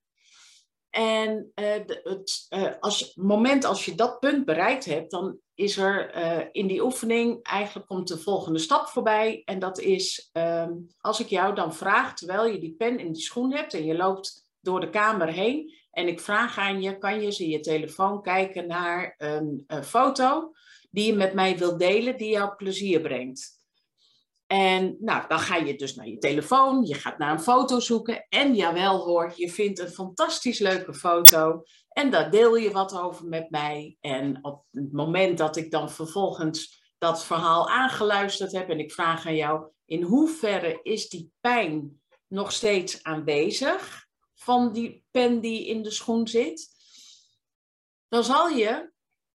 [0.90, 1.72] En uh,
[2.04, 6.68] het uh, als, moment als je dat punt bereikt hebt, dan is er uh, in
[6.68, 9.42] die oefening eigenlijk komt de volgende stap voorbij.
[9.46, 13.22] En dat is ehm, als ik jou dan vraag, terwijl je die pen in die
[13.22, 15.82] schoen hebt en je loopt door de kamer heen.
[15.94, 20.52] En ik vraag aan je, kan je in je telefoon kijken naar een, een foto
[20.90, 23.62] die je met mij wilt delen, die jou plezier brengt.
[24.48, 28.26] En nou, dan ga je dus naar je telefoon, je gaat naar een foto zoeken
[28.30, 33.26] en jawel hoor, je vindt een fantastisch leuke foto en daar deel je wat over
[33.28, 33.98] met mij.
[34.00, 39.28] En op het moment dat ik dan vervolgens dat verhaal aangeluisterd heb en ik vraag
[39.28, 44.03] aan jou, in hoeverre is die pijn nog steeds aanwezig
[44.44, 46.72] van die pen die in de schoen zit?
[48.08, 48.92] Dan zal je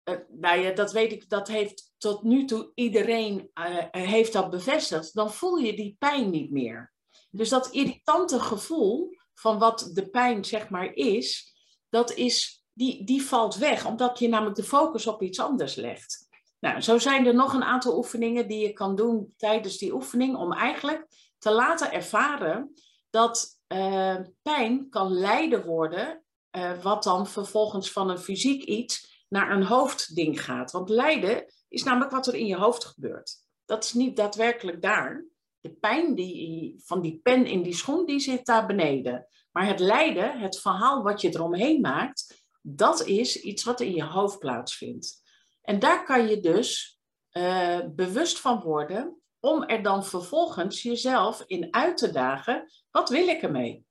[0.08, 5.14] uh, nou dat weet ik, dat heeft tot nu toe iedereen uh, heeft dat bevestigd.
[5.14, 6.92] Dan voel je die pijn niet meer.
[7.30, 11.54] Dus dat irritante gevoel van wat de pijn zeg maar is,
[11.88, 16.26] dat is, die, die valt weg, omdat je namelijk de focus op iets anders legt.
[16.60, 20.36] Nou, zo zijn er nog een aantal oefeningen die je kan doen tijdens die oefening
[20.36, 21.06] om eigenlijk
[21.38, 22.72] te laten ervaren
[23.10, 26.24] dat uh, pijn kan leiden worden,
[26.56, 30.70] uh, wat dan vervolgens van een fysiek iets naar een hoofdding gaat.
[30.70, 33.36] Want lijden is namelijk wat er in je hoofd gebeurt.
[33.64, 35.26] Dat is niet daadwerkelijk daar.
[35.60, 39.26] De pijn die, van die pen in die schoen, die zit daar beneden.
[39.52, 44.04] Maar het lijden, het verhaal wat je eromheen maakt, dat is iets wat in je
[44.04, 45.22] hoofd plaatsvindt.
[45.62, 46.98] En daar kan je dus
[47.32, 53.28] uh, bewust van worden om er dan vervolgens jezelf in uit te dagen, wat wil
[53.28, 53.86] ik ermee?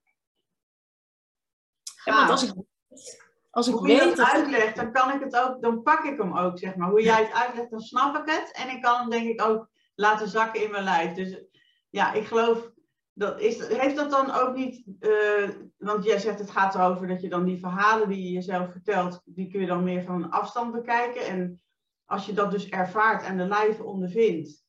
[2.04, 2.54] En want als ik
[3.58, 6.18] als ik Hoe weet je dat uitlegt, dan kan ik het ook, dan pak ik
[6.18, 6.90] hem ook, zeg maar.
[6.90, 8.52] Hoe jij het uitlegt, dan snap ik het.
[8.52, 11.14] En ik kan hem denk ik ook laten zakken in mijn lijf.
[11.14, 11.44] Dus
[11.90, 12.72] ja, ik geloof,
[13.14, 17.22] dat is, heeft dat dan ook niet, uh, want jij zegt het gaat erover dat
[17.22, 20.72] je dan die verhalen die je jezelf vertelt, die kun je dan meer van afstand
[20.72, 21.26] bekijken.
[21.26, 21.62] En
[22.06, 24.66] als je dat dus ervaart en de lijf ondervindt,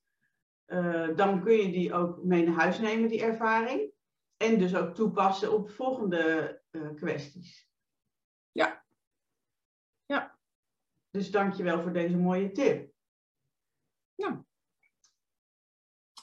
[0.68, 3.92] uh, dan kun je die ook mee naar huis nemen, die ervaring.
[4.36, 7.68] En dus ook toepassen op volgende uh, kwesties.
[8.52, 8.84] Ja.
[10.06, 10.38] Ja.
[11.10, 12.92] Dus dankjewel voor deze mooie tip.
[14.14, 14.44] Ja.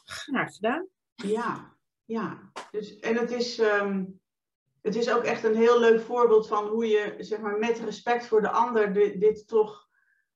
[0.06, 0.88] Graag gedaan.
[1.16, 2.52] Ja, ja.
[2.72, 4.22] Dus, en het is, um,
[4.82, 8.26] het is ook echt een heel leuk voorbeeld van hoe je zeg maar, met respect
[8.26, 9.85] voor de ander dit, dit toch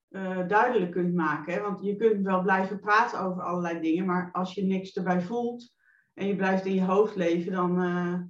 [0.10, 1.54] uh, duidelijk kunt maken.
[1.54, 1.62] Hè?
[1.62, 5.74] Want je kunt wel blijven praten over allerlei dingen, maar als je niks erbij voelt
[6.14, 8.22] en je blijft in je hoofd leven, dan, uh,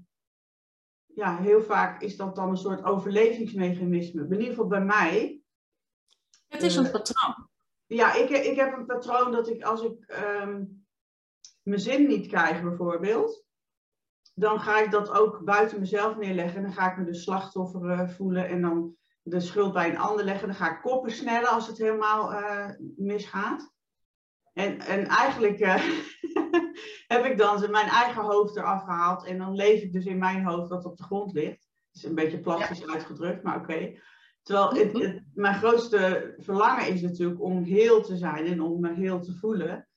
[1.05, 4.23] ja, heel vaak is dat dan een soort overlevingsmechanisme.
[4.23, 5.41] In ieder geval bij mij.
[6.47, 7.47] Het is een uh, patroon.
[7.85, 10.85] Ja, ik, ik heb een patroon dat ik als ik um,
[11.61, 13.45] mijn zin niet krijg bijvoorbeeld,
[14.33, 16.57] dan ga ik dat ook buiten mezelf neerleggen.
[16.57, 18.97] En dan ga ik me de slachtoffer voelen en dan
[19.29, 20.47] de schuld bij een ander leggen.
[20.47, 23.73] Dan ga ik koppen snellen als het helemaal uh, misgaat.
[24.53, 25.83] En, en eigenlijk uh,
[27.13, 29.25] heb ik dan mijn eigen hoofd eraf gehaald.
[29.25, 31.67] En dan leef ik dus in mijn hoofd wat op de grond ligt.
[31.91, 32.93] Dat is een beetje plastisch ja.
[32.93, 33.71] uitgedrukt, maar oké.
[33.71, 34.01] Okay.
[34.43, 35.01] Terwijl het, mhm.
[35.01, 39.33] het, mijn grootste verlangen is natuurlijk om heel te zijn en om me heel te
[39.33, 39.87] voelen.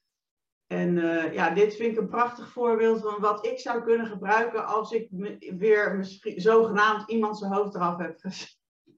[0.67, 4.67] En uh, ja, dit vind ik een prachtig voorbeeld van wat ik zou kunnen gebruiken
[4.67, 8.21] als ik me, weer misschien zogenaamd iemand zijn hoofd eraf heb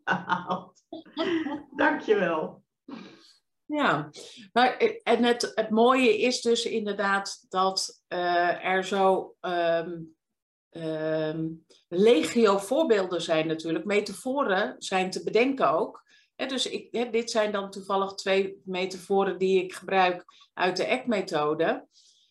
[0.04, 0.82] gehaald.
[1.76, 2.62] Dankjewel.
[3.66, 4.10] Ja,
[4.52, 10.16] maar, en het, het mooie is dus inderdaad dat uh, er zo um,
[10.70, 13.84] um, legio voorbeelden zijn natuurlijk.
[13.84, 16.02] Metaforen zijn te bedenken ook.
[16.36, 21.86] Dus ik, dit zijn dan toevallig twee metaforen die ik gebruik uit de ECK-methode.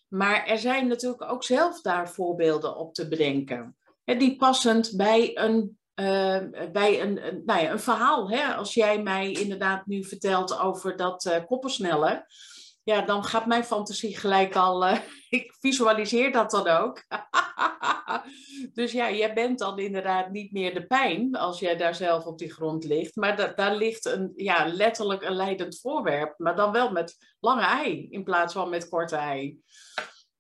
[0.07, 3.77] Maar er zijn natuurlijk ook zelf daar voorbeelden op te bedenken.
[4.03, 6.37] Die passend bij een uh,
[6.71, 8.29] bij een, een, nou ja, een verhaal.
[8.29, 8.55] Hè?
[8.55, 12.25] Als jij mij inderdaad nu vertelt over dat uh, koppelsnellen.
[12.83, 14.87] ja, dan gaat mijn fantasie gelijk al.
[14.87, 14.97] Uh,
[15.29, 17.03] ik visualiseer dat dan ook.
[18.73, 22.37] dus ja, jij bent dan inderdaad niet meer de pijn als jij daar zelf op
[22.37, 23.15] die grond ligt.
[23.15, 26.33] Maar daar ligt een, ja, letterlijk een leidend voorwerp.
[26.37, 29.61] Maar dan wel met lange ei in plaats van met korte ei.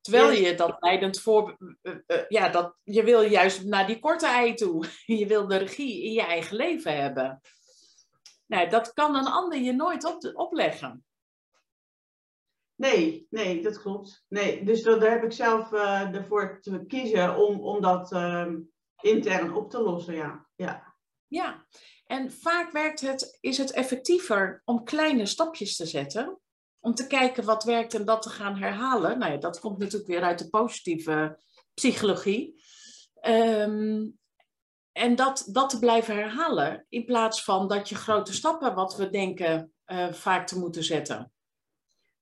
[0.03, 1.57] Terwijl je dat leidend voor.
[1.59, 4.85] Uh, uh, ja, dat, je wil juist naar die korte ei toe.
[5.19, 7.41] Je wil de regie in je eigen leven hebben.
[8.45, 11.05] Nou, dat kan een ander je nooit op, opleggen.
[12.75, 14.25] Nee, nee, dat klopt.
[14.27, 18.53] Nee, dus daar heb ik zelf uh, ervoor te kiezen om, om dat uh,
[19.01, 20.47] intern op te lossen, ja.
[20.55, 20.95] ja.
[21.27, 21.65] Ja,
[22.05, 26.39] en vaak werkt het, is het effectiever om kleine stapjes te zetten,
[26.83, 29.19] om te kijken wat werkt en dat te gaan herhalen.
[29.19, 31.39] Nou ja, dat komt natuurlijk weer uit de positieve
[31.73, 32.63] psychologie.
[33.27, 34.19] Um,
[34.91, 39.09] en dat, dat te blijven herhalen, in plaats van dat je grote stappen, wat we
[39.09, 41.31] denken, uh, vaak te moeten zetten.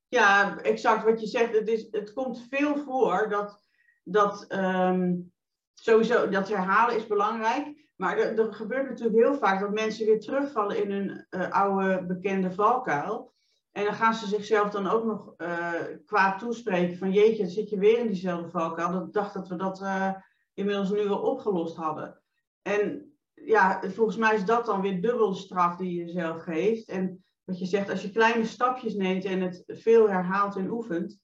[0.08, 1.54] Ja, exact wat je zegt.
[1.54, 3.67] Het, is, het komt veel voor dat,
[4.04, 5.34] dat um,
[5.74, 7.89] sowieso dat herhalen is belangrijk.
[7.95, 12.06] Maar er, er, gebeurt natuurlijk heel vaak dat mensen weer terugvallen in hun uh, oude
[12.06, 13.34] bekende valkuil.
[13.71, 15.73] En dan gaan ze zichzelf dan ook nog uh,
[16.05, 19.05] kwaad toespreken van jeetje, dan zit je weer in diezelfde valkuil.
[19.05, 20.13] Ik dacht dat we dat uh,
[20.53, 22.21] inmiddels nu wel opgelost hadden.
[22.62, 26.89] En ja, volgens mij is dat dan weer dubbel straf die je jezelf geeft.
[26.89, 31.19] En wat je zegt, als je kleine stapjes neemt en het veel herhaalt en oefent,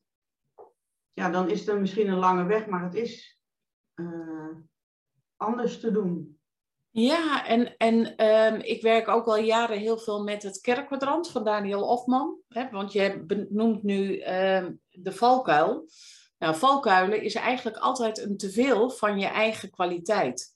[1.13, 3.39] ja, dan is er misschien een lange weg, maar het is
[3.95, 4.55] uh,
[5.36, 6.37] anders te doen.
[6.99, 11.43] Ja, en, en um, ik werk ook al jaren heel veel met het kerkkwadrant van
[11.43, 12.38] Daniel Hofman.
[12.47, 15.89] Hè, want je benoemt nu um, de valkuil.
[16.38, 20.55] Nou, valkuilen is eigenlijk altijd een teveel van je eigen kwaliteit.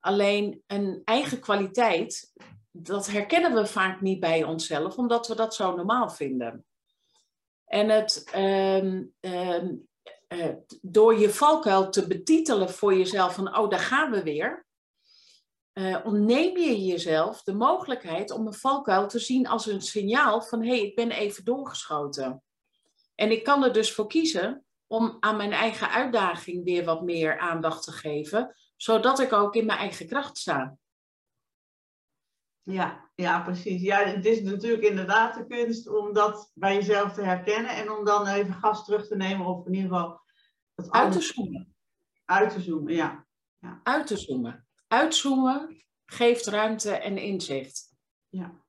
[0.00, 2.32] Alleen een eigen kwaliteit,
[2.70, 6.64] dat herkennen we vaak niet bij onszelf, omdat we dat zo normaal vinden.
[7.64, 14.10] En het, um, uh, door je valkuil te betitelen voor jezelf van, oh, daar gaan
[14.10, 14.66] we weer,
[15.78, 20.62] uh, ontneem je jezelf de mogelijkheid om een valkuil te zien als een signaal van,
[20.62, 22.42] hé, hey, ik ben even doorgeschoten.
[23.14, 27.38] En ik kan er dus voor kiezen om aan mijn eigen uitdaging weer wat meer
[27.38, 30.76] aandacht te geven, zodat ik ook in mijn eigen kracht sta.
[32.62, 33.82] Ja, ja, precies.
[33.82, 38.04] Ja, het is natuurlijk inderdaad de kunst om dat bij jezelf te herkennen en om
[38.04, 40.20] dan even gas terug te nemen of in ieder geval
[40.74, 41.74] het uit te zoomen.
[42.24, 43.26] Uit te zoomen, ja.
[43.58, 43.80] ja.
[43.82, 44.67] Uit te zoomen.
[44.88, 47.92] Uitzoomen geeft ruimte en inzicht.
[48.28, 48.64] Ja.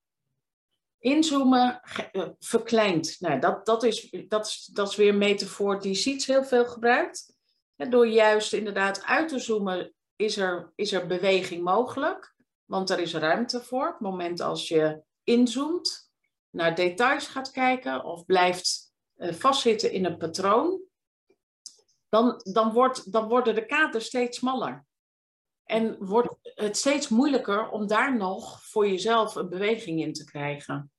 [0.97, 3.15] Inzoomen uh, verkleint.
[3.19, 6.65] Nou, dat, dat, is, dat, is, dat is weer een metafoor die Siets heel veel
[6.65, 7.37] gebruikt.
[7.75, 12.35] En door juist inderdaad uit te zoomen is er, is er beweging mogelijk.
[12.65, 13.87] Want er is ruimte voor.
[13.87, 16.11] Op het moment als je inzoomt,
[16.49, 20.81] naar details gaat kijken of blijft uh, vastzitten in een patroon,
[22.09, 24.87] dan, dan, wordt, dan worden de kaarten steeds smaller.
[25.69, 30.91] En wordt het steeds moeilijker om daar nog voor jezelf een beweging in te krijgen.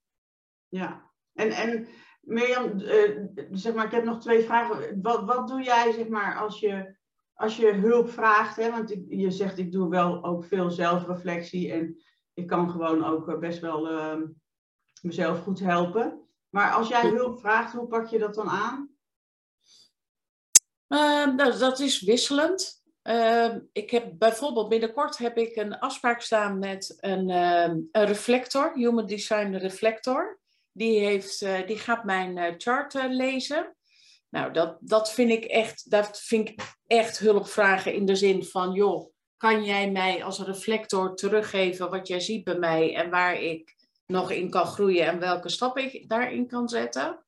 [0.68, 1.88] Ja, en, en
[2.20, 5.02] Mirjam, uh, zeg maar, ik heb nog twee vragen.
[5.02, 6.98] Wat, wat doe jij zeg maar, als je
[7.40, 11.72] als je hulp vraagt, hè, want ik, je zegt ik doe wel ook veel zelfreflectie
[11.72, 12.02] en
[12.35, 14.28] ik kan gewoon ook eh, best wel uh,
[15.02, 16.28] mezelf goed helpen.
[16.48, 18.90] Maar als jij hulp vraagt, hoe pak je dat dan aan?
[20.88, 22.79] Uh, dat, dat, is wisselend.
[23.11, 28.73] Uh, ik heb bijvoorbeeld binnenkort heb ik een afspraak staan met een, ehm, een reflector,
[28.75, 30.40] Human Design Reflector.
[30.73, 33.77] Die, heeft, eh, die gaat mijn chart lezen.
[34.29, 38.73] Nou, dat, dat vind ik echt, dat vind ik echt hulpvragen in de zin van,
[38.73, 43.77] joh, kan jij mij als reflector teruggeven wat jij ziet bij mij en waar ik
[44.07, 47.25] nog in kan groeien en welke stappen ik daarin kan zetten?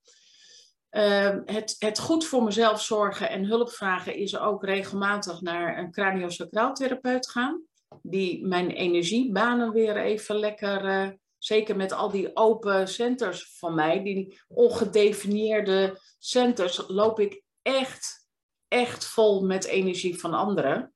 [0.93, 6.73] Uh, het, het goed voor mezelf zorgen en hulpvragen is ook regelmatig naar een craniosacraal
[6.73, 7.63] therapeut gaan.
[8.03, 14.03] Die mijn energiebanen weer even lekker uh, zeker met al die open centers van mij,
[14.03, 18.29] die ongedefinieerde centers, loop ik echt,
[18.69, 20.95] echt vol met energie van anderen.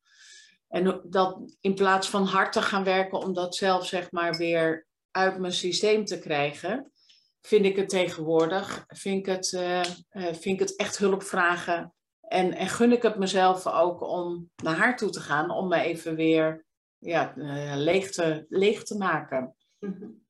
[0.68, 4.86] En dat in plaats van hard te gaan werken om dat zelf zeg maar weer
[5.11, 6.92] uit mijn systeem te krijgen,
[7.47, 11.94] vind ik het tegenwoordig, vind ik het, uh, vind ik het echt hulp vragen.
[12.20, 15.80] En, en gun ik het mezelf ook om naar haar toe te gaan, om me
[15.80, 16.64] even weer
[16.99, 19.57] ja, uh, leeg, te, leeg te maken.
[19.78, 20.24] Mm -hmm.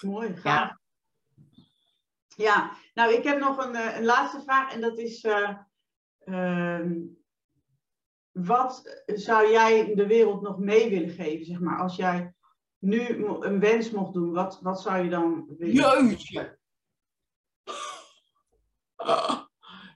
[0.00, 0.42] Mooi, gaaf.
[0.44, 0.78] Ja.
[2.36, 5.24] ja, nou ik heb nog een, eh, een laatste vraag en dat is...
[5.24, 5.58] Uh,
[6.24, 6.86] uh,
[8.32, 12.34] wat zou jij de wereld nog mee willen geven, zeg maar, als jij
[12.78, 16.06] nu een wens mocht doen, wat, wat zou je dan willen?
[16.06, 16.58] Jeetje!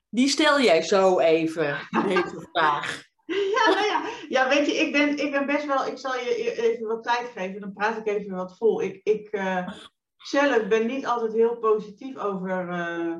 [0.09, 3.03] Die stel jij zo even, deze vraag.
[3.25, 4.03] Ja, nou ja.
[4.29, 7.03] ja, weet je, ik ben, ik ben best wel, ik zal je e-, even wat
[7.03, 8.83] tijd geven, dan praat ik even wat vol.
[8.83, 9.69] Ik, ik uh,
[10.17, 13.17] zelf ben niet altijd heel positief over uh,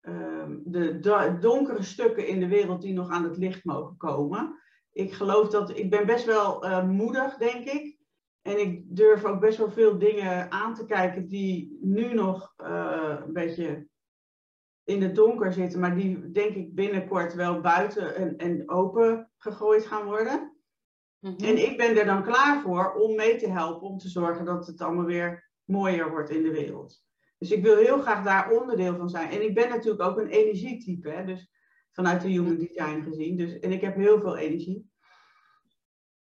[0.00, 4.62] uh, de donkere stukken in de wereld die nog aan het licht mogen komen.
[4.94, 7.93] Ik geloof dat, ik ben best wel eh, moedig, denk ik.
[8.46, 13.32] En ik durf ook best wel veel dingen aan te kijken die nu nog een
[13.32, 13.88] beetje
[14.84, 19.86] in het donker zitten, maar die denk ik binnenkort wel buiten en, en open gegooid
[19.86, 20.56] gaan worden.
[21.20, 21.44] Mhm.
[21.44, 24.66] En ik ben er dan klaar voor om mee te helpen, om te zorgen dat
[24.66, 27.04] het allemaal weer mooier wordt in de wereld.
[27.38, 29.30] Dus ik wil heel graag daar onderdeel van zijn.
[29.30, 31.24] En ik ben natuurlijk ook een energietype, hè?
[31.24, 31.50] dus
[31.92, 33.36] vanuit de human design gezien.
[33.36, 34.92] Dus, en ik heb heel veel energie.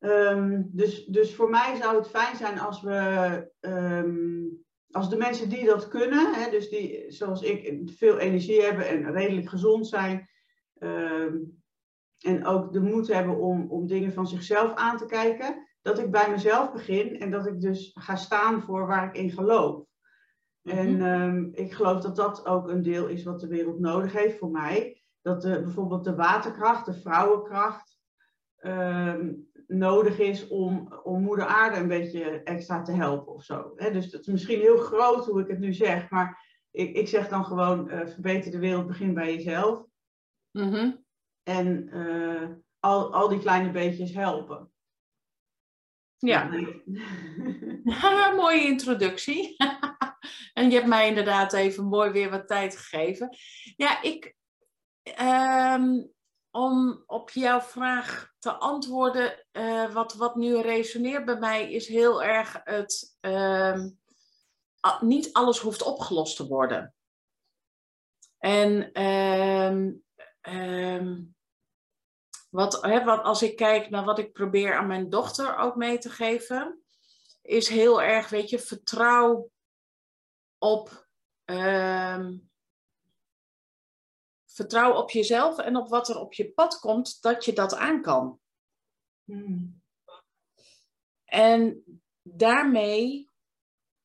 [0.06, 5.50] Um, dus, dus voor mij zou het fijn zijn als we um, als de mensen
[5.50, 10.30] die dat kunnen, hè, dus die zoals ik veel energie hebben en redelijk gezond zijn,
[10.78, 11.38] ehm,
[12.20, 16.12] en ook de moed hebben om, om dingen van zichzelf aan te kijken, dat ik
[16.12, 19.86] bij mezelf begin en dat ik dus ga staan voor waar ik in geloof.
[20.64, 21.06] En mhm.
[21.06, 24.52] ehm, ik geloof dat dat ook een deel is wat de wereld nodig heeft voor
[24.52, 25.02] mij.
[25.22, 27.98] Dat de, bijvoorbeeld de waterkracht, de vrouwenkracht,
[28.56, 29.34] ehm,
[29.68, 33.76] nodig is om, om moeder aarde een beetje extra te helpen of zo.
[33.76, 37.28] dus dat is misschien heel groot hoe ik het nu zeg, maar ik, ik zeg
[37.28, 39.86] dan gewoon uh, verbeter de wereld, begin bij jezelf.
[40.52, 40.92] Mhm.
[41.44, 42.50] En uh,
[42.80, 44.72] al, al die kleine beetjes helpen.
[46.18, 46.50] Ja.
[48.42, 49.56] mooie introductie.
[50.54, 53.30] en je hebt mij inderdaad even mooi weer wat tijd gegeven.
[53.76, 54.36] Ja, ik,
[55.22, 56.14] um,
[56.56, 62.24] om op jouw vraag te antwoorden, uh, wat, wat nu resoneert bij mij, is heel
[62.24, 63.18] erg het.
[63.22, 63.86] Uh,
[65.00, 66.94] niet alles hoeft opgelost te worden.
[68.38, 69.92] En uh,
[72.50, 75.98] wat, hè, wat, als ik kijk naar wat ik probeer aan mijn dochter ook mee
[75.98, 76.84] te geven,
[77.42, 79.50] is heel erg, weet je, vertrouw
[80.58, 81.08] op
[84.56, 88.02] vertrouw op jezelf en op wat er op je pad komt, dat je dat aan
[88.02, 88.40] kan.
[89.24, 89.84] Hmm.
[91.26, 91.84] En
[92.22, 93.30] daarmee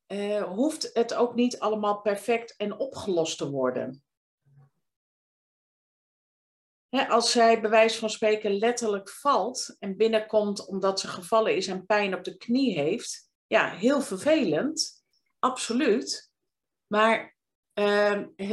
[0.06, 4.04] uh, hoeft het ook niet allemaal perfect en opgelost te worden.
[6.90, 11.86] als zij bij wijze van spreken letterlijk valt en binnenkomt omdat ze gevallen is en
[11.86, 15.04] pijn op de knie heeft, ja, heel vervelend,
[15.38, 16.32] absoluut.
[16.86, 17.38] Maar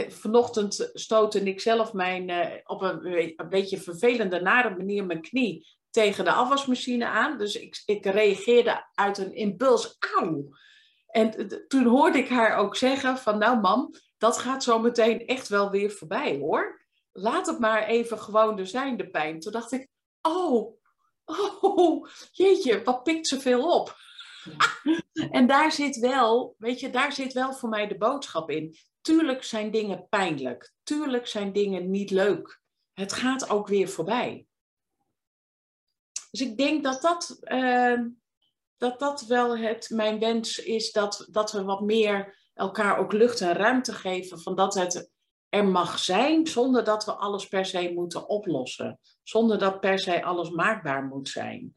[0.08, 3.06] vanochtend stootte ik zelf mijn, uh, op een,
[3.36, 7.38] een, beetje vervelende, nare manier mijn knie tegen de afwasmachine aan.
[7.38, 10.50] Dus ik, ik reageerde uit een impuls, auw.
[11.08, 15.48] En toen hoorde ik haar ook zeggen van, nou mam, dat gaat zo meteen echt
[15.48, 16.86] wel weer voorbij hoor.
[17.12, 19.40] Laat het maar even gewoon er zijn, de pijn.
[19.40, 19.88] Toen dacht ik,
[20.22, 20.78] oh,
[21.62, 23.96] oh, jeetje, wat pikt ze veel op.
[25.32, 28.76] en daar zit wel, weet je, daar zit wel voor mij de boodschap in.
[29.08, 30.74] Tuurlijk zijn dingen pijnlijk.
[30.84, 32.62] Tuurlijk zijn dingen niet leuk.
[32.94, 34.46] Het gaat ook weer voorbij.
[36.32, 38.02] Dus ik denk dat dat, uh,
[38.78, 43.42] dat, dat wel het, mijn wens is, dat, dat we wat meer elkaar ook lucht
[43.42, 45.12] en ruimte geven van dat het
[45.50, 49.00] er mag zijn, zonder dat we alles per se moeten oplossen.
[49.24, 51.77] Zonder dat per se alles maakbaar moet zijn.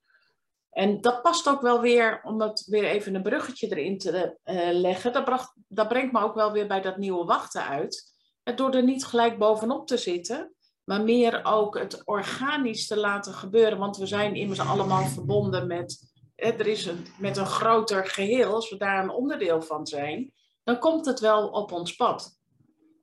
[0.81, 4.69] En dat past ook wel weer, om het weer even een bruggetje erin te uh,
[4.73, 8.15] leggen, dat, bracht, dat brengt me ook wel weer bij dat nieuwe wachten uit.
[8.55, 10.55] door er niet gelijk bovenop te zitten,
[10.85, 13.79] maar meer ook het organisch te laten gebeuren.
[13.79, 18.55] Want we zijn immers allemaal verbonden met, er is een, met een groter geheel.
[18.55, 20.33] Als we daar een onderdeel van zijn,
[20.65, 22.39] dan komt het wel op ons pad,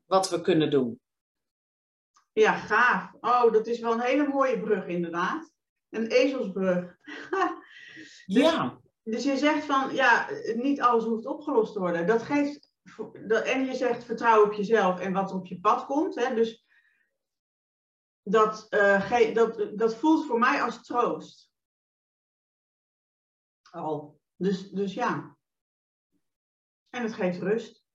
[0.05, 0.99] wat we kunnen doen.
[2.33, 3.11] Ja, gaaf.
[3.21, 5.55] Oh, dat is wel een hele mooie brug inderdaad.
[5.89, 6.97] Een ezelsbrug.
[8.25, 8.79] dus, ja.
[9.03, 12.07] Dus je zegt van, ja, niet alles hoeft opgelost te worden.
[12.07, 12.71] Dat geeft,
[13.43, 16.15] en je zegt vertrouw op jezelf en wat op je pad komt.
[16.15, 16.35] Hè?
[16.35, 16.65] Dus
[18.23, 21.51] dat, uh, dat, dat voelt voor mij als troost.
[23.71, 24.19] Al.
[24.35, 25.37] Dus, dus ja.
[26.89, 27.85] En het geeft rust.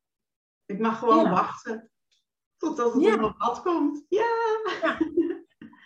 [0.66, 1.90] Ik mag gewoon wachten
[2.56, 4.04] totdat het op mijn pad komt.
[4.08, 4.58] Ja.
[4.82, 4.98] ja.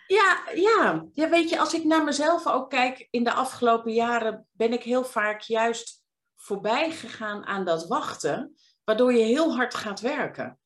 [0.07, 1.05] Ja, ja.
[1.13, 4.83] ja, weet je, als ik naar mezelf ook kijk, in de afgelopen jaren ben ik
[4.83, 6.03] heel vaak juist
[6.35, 10.59] voorbij gegaan aan dat wachten, waardoor je heel hard gaat werken.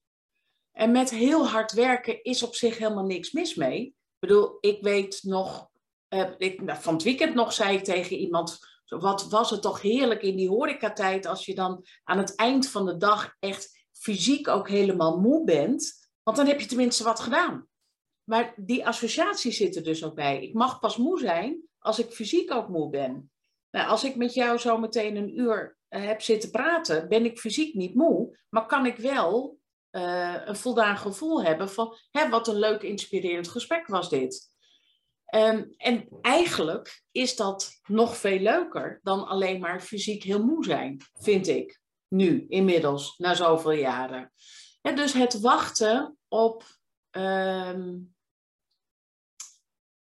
[0.71, 3.85] En met heel hard werken is op zich helemaal niks mis mee.
[3.85, 5.69] Ik bedoel, ik weet nog,
[6.37, 10.21] ik, nou, van het weekend nog zei ik tegen iemand, wat was het toch heerlijk
[10.21, 14.69] in die horecatijd als je dan aan het eind van de dag echt fysiek ook
[14.69, 17.67] helemaal moe bent Want dan heb je tenminste wat gedaan.
[18.23, 20.43] Maar die associatie zit er dus ook bij.
[20.43, 23.31] Ik mag pas moe zijn als ik fysiek ook moe ben.
[23.71, 27.39] Nou, als ik met jou zo meteen een uur uh, heb zitten praten, ben ik
[27.39, 29.57] fysiek niet moe, maar kan ik wel
[29.91, 34.49] uh, een voldaan gevoel hebben van, hè, wat een leuk, inspirerend gesprek was dit.
[35.35, 41.01] Um, en eigenlijk is dat nog veel leuker dan alleen maar fysiek heel moe zijn,
[41.13, 41.81] vind ik.
[42.07, 44.33] Nu, inmiddels, na zoveel jaren.
[44.81, 46.63] En dus het wachten op,
[47.11, 48.15] um,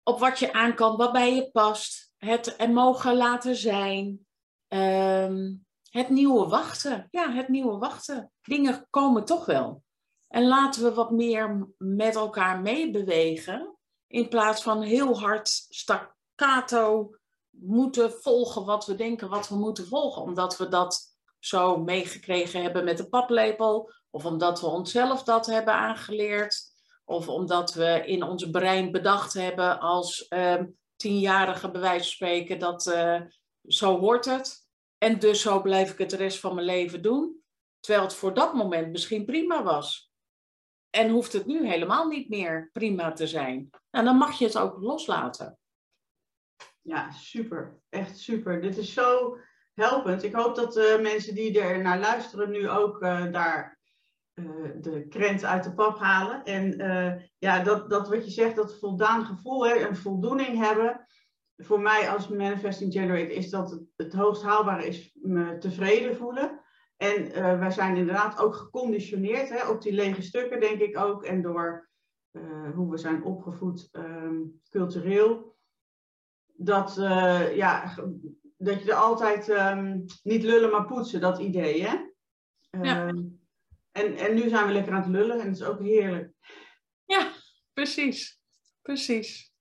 [0.04, 2.14] op wat je aan kan, wat bij je past.
[2.18, 4.28] Het er mogen laten zijn.
[4.68, 7.08] Um, het nieuwe wachten.
[7.12, 8.32] Ja, het nieuwe wachten.
[8.42, 9.84] Dingen komen toch wel.
[10.28, 13.78] En laten we wat meer met elkaar meebewegen.
[14.08, 17.16] In plaats van heel hard staccato
[17.50, 20.22] moeten volgen wat we denken wat we moeten volgen.
[20.22, 23.92] Omdat we dat zo meegekregen hebben met de paplepel.
[24.10, 26.69] Of omdat we onszelf dat hebben aangeleerd.
[27.10, 30.62] Of omdat we in ons brein bedacht hebben als uh,
[30.96, 33.22] tienjarige bij spreken dat uh,
[33.68, 34.68] zo hoort het.
[34.98, 37.44] En dus zo blijf ik het de rest van mijn leven doen.
[37.80, 40.12] Terwijl het voor dat moment misschien prima was.
[40.90, 43.70] En hoeft het nu helemaal niet meer prima te zijn.
[43.92, 45.60] Nou, dan mag je het ook loslaten.
[46.82, 47.82] Ja, super.
[47.90, 48.62] Echt super.
[48.62, 49.38] Dit is zo
[49.74, 50.24] helpend.
[50.24, 53.79] Ik hoop dat de mensen die er naar luisteren nu ook uh, daar
[54.82, 56.44] de krent uit de pap halen.
[56.44, 61.08] En uh, ja, dat, dat wat je zegt, dat voldaan gevoel, hè, een voldoening hebben
[61.58, 66.62] voor mij als manifesting generator is dat het, het hoogst haalbare is me tevreden voelen.
[66.98, 71.24] En uh, wij zijn inderdaad ook geconditioneerd hè, op die lege stukken, denk ik ook.
[71.24, 71.90] En door
[72.32, 75.58] uh, hoe we zijn opgevoed um, cultureel.
[76.62, 76.96] Dat,
[77.56, 77.96] ja,
[78.58, 81.84] dat je er altijd um, niet lullen maar poetsen, dat idee.
[81.84, 81.96] Hè?
[82.82, 83.14] Ja.
[83.92, 86.34] En, en nu zijn we lekker aan het lullen en dat is ook heerlijk.
[87.06, 87.32] Ja,
[87.74, 88.40] precies.
[88.82, 89.54] Precies.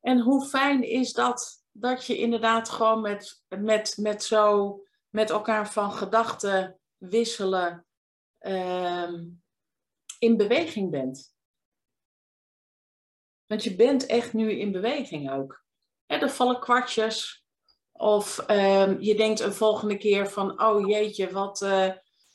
[0.00, 4.78] En hoe fijn is dat, dat je inderdaad gewoon met, met, met zo
[5.08, 7.86] met elkaar van gedachten wisselen
[8.40, 9.12] uh,
[10.18, 11.34] in beweging bent.
[13.46, 15.64] Want je bent echt nu in beweging ook.
[16.06, 17.46] Er vallen kwartjes.
[17.92, 21.92] Of uh, je denkt een volgende keer van, oh jeetje, wat, uh,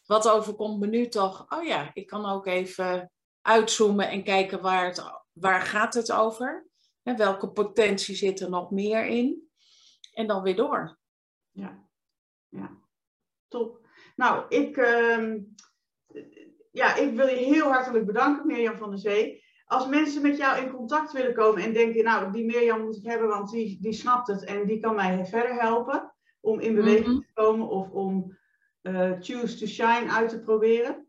[0.07, 1.45] wat overkomt me nu toch?
[1.49, 5.03] Oh ja, ik kan ook even uitzoomen en kijken waar, het,
[5.33, 6.67] waar gaat het over.
[7.03, 9.49] En welke potentie zit er nog meer in?
[10.13, 10.97] En dan weer door.
[11.51, 11.87] Ja,
[12.49, 12.77] ja.
[13.47, 13.85] top.
[14.15, 15.35] Nou, ik, uh,
[16.71, 19.45] ja, ik wil je heel hartelijk bedanken, Mirjam van der Zee.
[19.65, 23.05] Als mensen met jou in contact willen komen en denken, nou, die Mirjam moet ik
[23.05, 27.05] hebben, want die, die snapt het en die kan mij verder helpen om in beweging
[27.05, 27.21] mm -hmm.
[27.21, 28.37] te komen of om
[29.19, 31.07] Choose to Shine uit te proberen.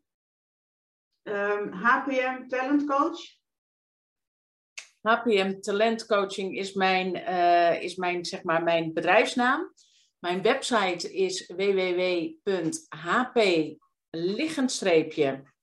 [1.71, 3.39] HPM Talent Coach,
[5.01, 9.73] HPM Talent Coaching is mijn, uh, is mijn, zeg maar, mijn bedrijfsnaam.
[10.19, 13.35] Mijn website is www.hp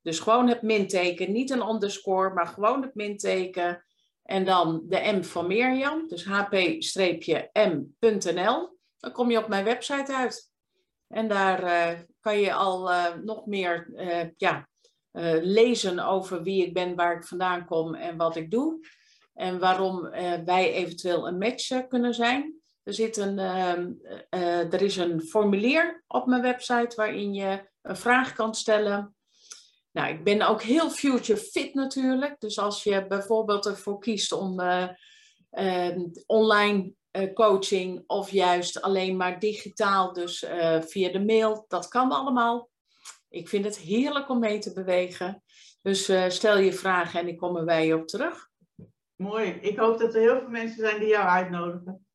[0.02, 3.86] Dus gewoon het minteken, niet een underscore, maar gewoon het minteken.
[4.24, 6.64] En dan de M van Mirjam, dus hp-m.nl.
[8.98, 10.54] Dan kom je op mijn website uit.
[11.08, 13.90] En daar uh, kan je al uh, nog meer
[14.38, 14.68] ja,
[15.42, 18.88] lezen over wie ik ben, waar ik vandaan kom en wat ik doe
[19.34, 20.02] en waarom
[20.46, 22.62] wij eventueel een match kunnen zijn.
[22.84, 28.34] Er, zit een, uh, er is een formulier op mijn website waarin je een vraag
[28.34, 29.16] kan stellen.
[29.92, 32.40] Nou, ik ben ook heel future fit natuurlijk.
[32.40, 34.60] Dus als je bijvoorbeeld ervoor kiest om
[35.50, 36.94] ehm, online
[37.34, 40.46] coaching of juist alleen maar digitaal, dus
[40.80, 42.70] via de mail, dat kan allemaal.
[43.30, 45.44] Ik vind het heerlijk om mee te bewegen.
[45.82, 48.50] Dus stel je vragen en ik kom er bij je op terug.
[49.16, 49.50] Mooi.
[49.50, 52.08] Ik hoop dat er heel veel mensen zijn die jou uitnodigen.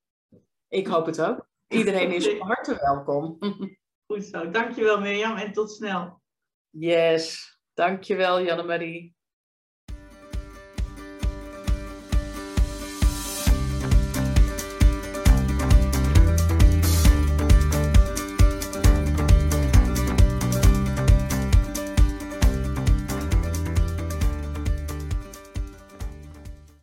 [0.68, 1.48] Ik hoop het ook.
[1.68, 3.36] Iedereen is van harte welkom.
[4.06, 4.50] Goed zo.
[4.50, 6.22] Dankjewel Mirjam en tot snel.
[6.70, 7.58] Yes.
[7.74, 9.14] Dankjewel Janne-Marie.